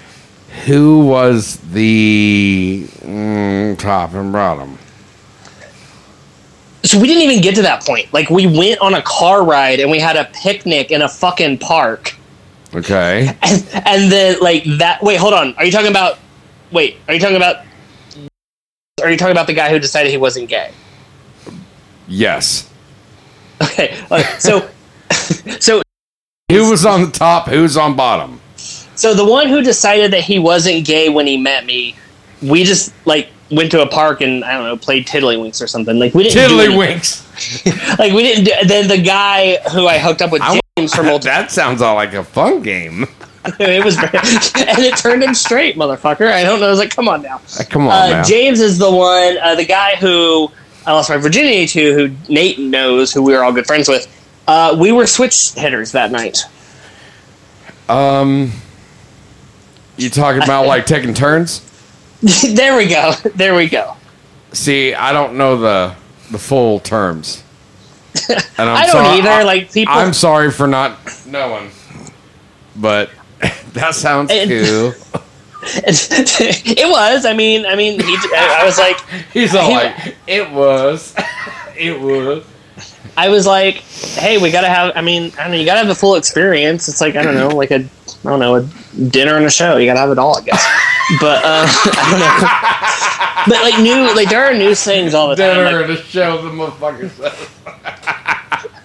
[0.67, 4.79] Who was the mm, top and bottom?
[6.85, 8.13] So we didn't even get to that point.
[8.13, 11.59] Like we went on a car ride and we had a picnic in a fucking
[11.59, 12.15] park.
[12.75, 16.19] Okay, and, and then like that wait hold on are you talking about
[16.73, 17.65] wait are you talking about
[19.01, 20.73] are you talking about the guy who decided he wasn't gay
[22.09, 22.69] yes.
[23.63, 24.69] okay like, so
[25.61, 25.83] so
[26.51, 27.47] Who was on the top?
[27.47, 28.41] Who's on bottom?
[28.57, 31.95] so the one who decided that he wasn't gay when he met me
[32.43, 35.99] we just like went to a park and i don't know played tiddlywinks or something
[35.99, 36.51] like we didn't.
[36.51, 37.99] Tiddlywinks.
[37.99, 41.07] like we didn't do, then the guy who i hooked up with I- james from
[41.13, 43.07] old that sounds all like a fun game.
[43.61, 47.09] it was and it turned him straight motherfucker i don't know i was like come
[47.09, 48.23] on now Come on, uh, now.
[48.25, 50.51] James is the one, uh, the guy who
[50.87, 54.07] I lost my virginity to, who Nate knows, who we were all good friends with.
[54.47, 56.41] Uh, we were switch hitters that night.
[57.89, 58.53] Um,
[59.97, 61.61] you talking about like taking turns?
[62.55, 63.13] there we go.
[63.35, 63.97] There we go.
[64.53, 65.95] See, I don't know the
[66.31, 67.43] the full terms.
[68.57, 70.97] And I'm I don't either, I- like, people- I'm sorry for not
[71.27, 71.71] knowing,
[72.77, 73.11] but
[73.73, 74.93] that sounds And- cool.
[75.67, 77.25] it was.
[77.27, 78.99] I mean, I mean, he, I, I was like,
[79.33, 81.15] He's all he- like, "It was,
[81.77, 82.45] it was."
[83.17, 84.93] I was like, hey, we gotta have.
[84.97, 85.57] I mean, I don't know.
[85.59, 86.89] You gotta have the full experience.
[86.89, 87.89] It's like I don't know, like a, I
[88.25, 88.69] don't know, a
[89.11, 89.77] dinner and a show.
[89.77, 90.65] You gotta have it all, I guess.
[91.21, 93.55] But uh, I don't know.
[93.55, 95.55] But like new, like there are new things all the time.
[95.57, 97.51] Dinner Like, and a show, the motherfucker says.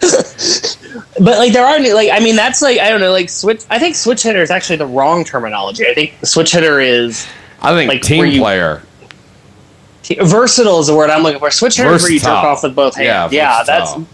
[1.22, 3.62] But like there are new, like I mean that's like I don't know like switch.
[3.70, 5.86] I think switch hitter is actually the wrong terminology.
[5.88, 7.28] I think switch hitter is
[7.62, 8.82] I think Like, team you- player.
[10.22, 11.52] versatile is the word I'm looking for.
[11.52, 13.32] Switch hitter is where you jerk off with both hands.
[13.34, 14.08] Yeah, Yeah, that's versatile.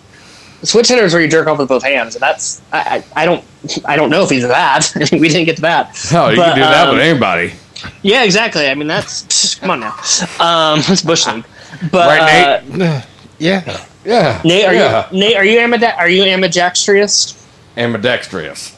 [0.66, 3.26] Switch hitter is where you jerk off with both hands, and that's I, I, I
[3.26, 3.44] don't
[3.86, 4.92] I don't know if he's that.
[5.12, 5.96] We didn't get to that.
[5.98, 7.54] Hell, you But, can do that um, with anybody.
[8.02, 8.68] Yeah, exactly.
[8.68, 9.94] I mean that's come on now.
[10.40, 11.46] Um, it's bush league.
[11.92, 13.04] But Right, uh, Nate?
[13.40, 13.86] Yeah.
[14.06, 14.42] Yeah.
[14.46, 15.10] Nate, are yeah.
[15.12, 15.36] you Nate?
[15.36, 17.46] Are you amida- Are you ambidextrous?
[17.76, 18.78] ambidextrous?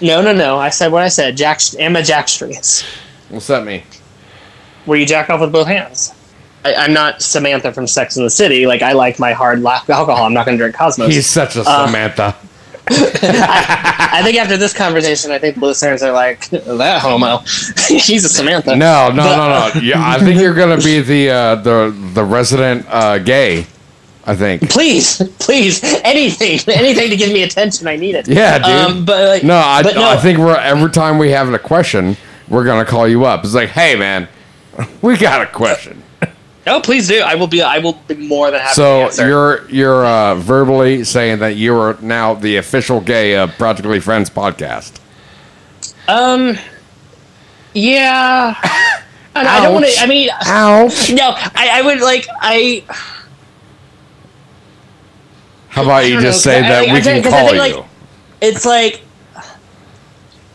[0.00, 0.58] No, no, no.
[0.58, 1.36] I said what I said.
[1.36, 2.82] Jack ambidextrous.
[3.28, 3.82] What's that mean?
[4.84, 6.12] where you jack off with both hands.
[6.64, 8.66] I, I'm not Samantha from Sex in the City.
[8.66, 10.24] Like I like my hard alcohol.
[10.24, 11.12] I'm not going to drink Cosmos.
[11.12, 12.36] He's such a Uh, Samantha.
[12.90, 17.38] I think after this conversation, I think the listeners are like that homo.
[17.88, 18.76] He's a Samantha.
[18.76, 19.36] No, no, But-
[19.74, 19.80] no, no.
[19.86, 23.66] Yeah, I think you're gonna be the uh, the the resident uh, gay.
[24.24, 24.70] I think.
[24.70, 27.88] Please, please, anything, anything to give me attention.
[27.88, 28.28] I need it.
[28.28, 28.66] Yeah, dude.
[28.66, 31.58] Um, but like, No, I, but no, I think we're every time we have a
[31.58, 32.16] question,
[32.48, 33.42] we're gonna call you up.
[33.44, 34.28] It's like, hey, man,
[35.02, 36.02] we got a question.
[36.66, 37.20] No, please do.
[37.20, 37.60] I will be.
[37.62, 38.74] I will be more than happy.
[38.74, 39.26] So answer.
[39.28, 44.30] you're you're uh, verbally saying that you are now the official gay of Practically Friends
[44.30, 45.00] podcast.
[46.08, 46.56] um,
[47.74, 48.54] yeah.
[49.34, 49.92] I, I don't want to.
[49.98, 51.10] I mean, Ouch.
[51.10, 51.32] no.
[51.36, 52.26] I, I would like.
[52.30, 52.84] I.
[55.68, 57.58] How about you just know, say that I- we can call think, you?
[57.80, 57.86] like,
[58.42, 59.00] it's like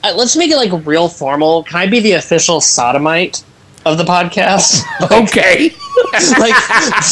[0.03, 1.64] uh, let's make it like real formal.
[1.64, 3.43] Can I be the official sodomite
[3.91, 4.81] of the podcast?
[5.23, 5.71] okay.
[6.39, 6.53] like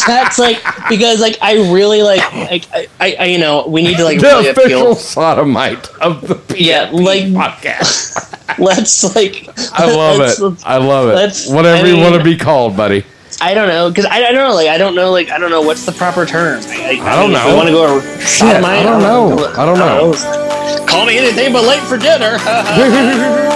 [0.05, 3.97] that's like because like I really like like I, I, I you know we need
[3.97, 4.95] to like The really official appeal.
[4.95, 8.31] sodomite of the PFP Yeah, like- podcast.
[8.59, 10.65] Let's like I love let's- it.
[10.65, 11.53] I love let's- it.
[11.55, 13.03] Whatever I you want to be called, buddy.
[13.41, 15.49] I don't know because I, I don't know like I don't know like I don't
[15.49, 16.61] know what's the proper term.
[16.67, 17.39] I, I don't know.
[17.39, 18.79] I Want to go sodomite?
[18.79, 19.45] I don't know.
[19.57, 20.85] I don't know.
[20.87, 22.37] Call me anything but late for dinner.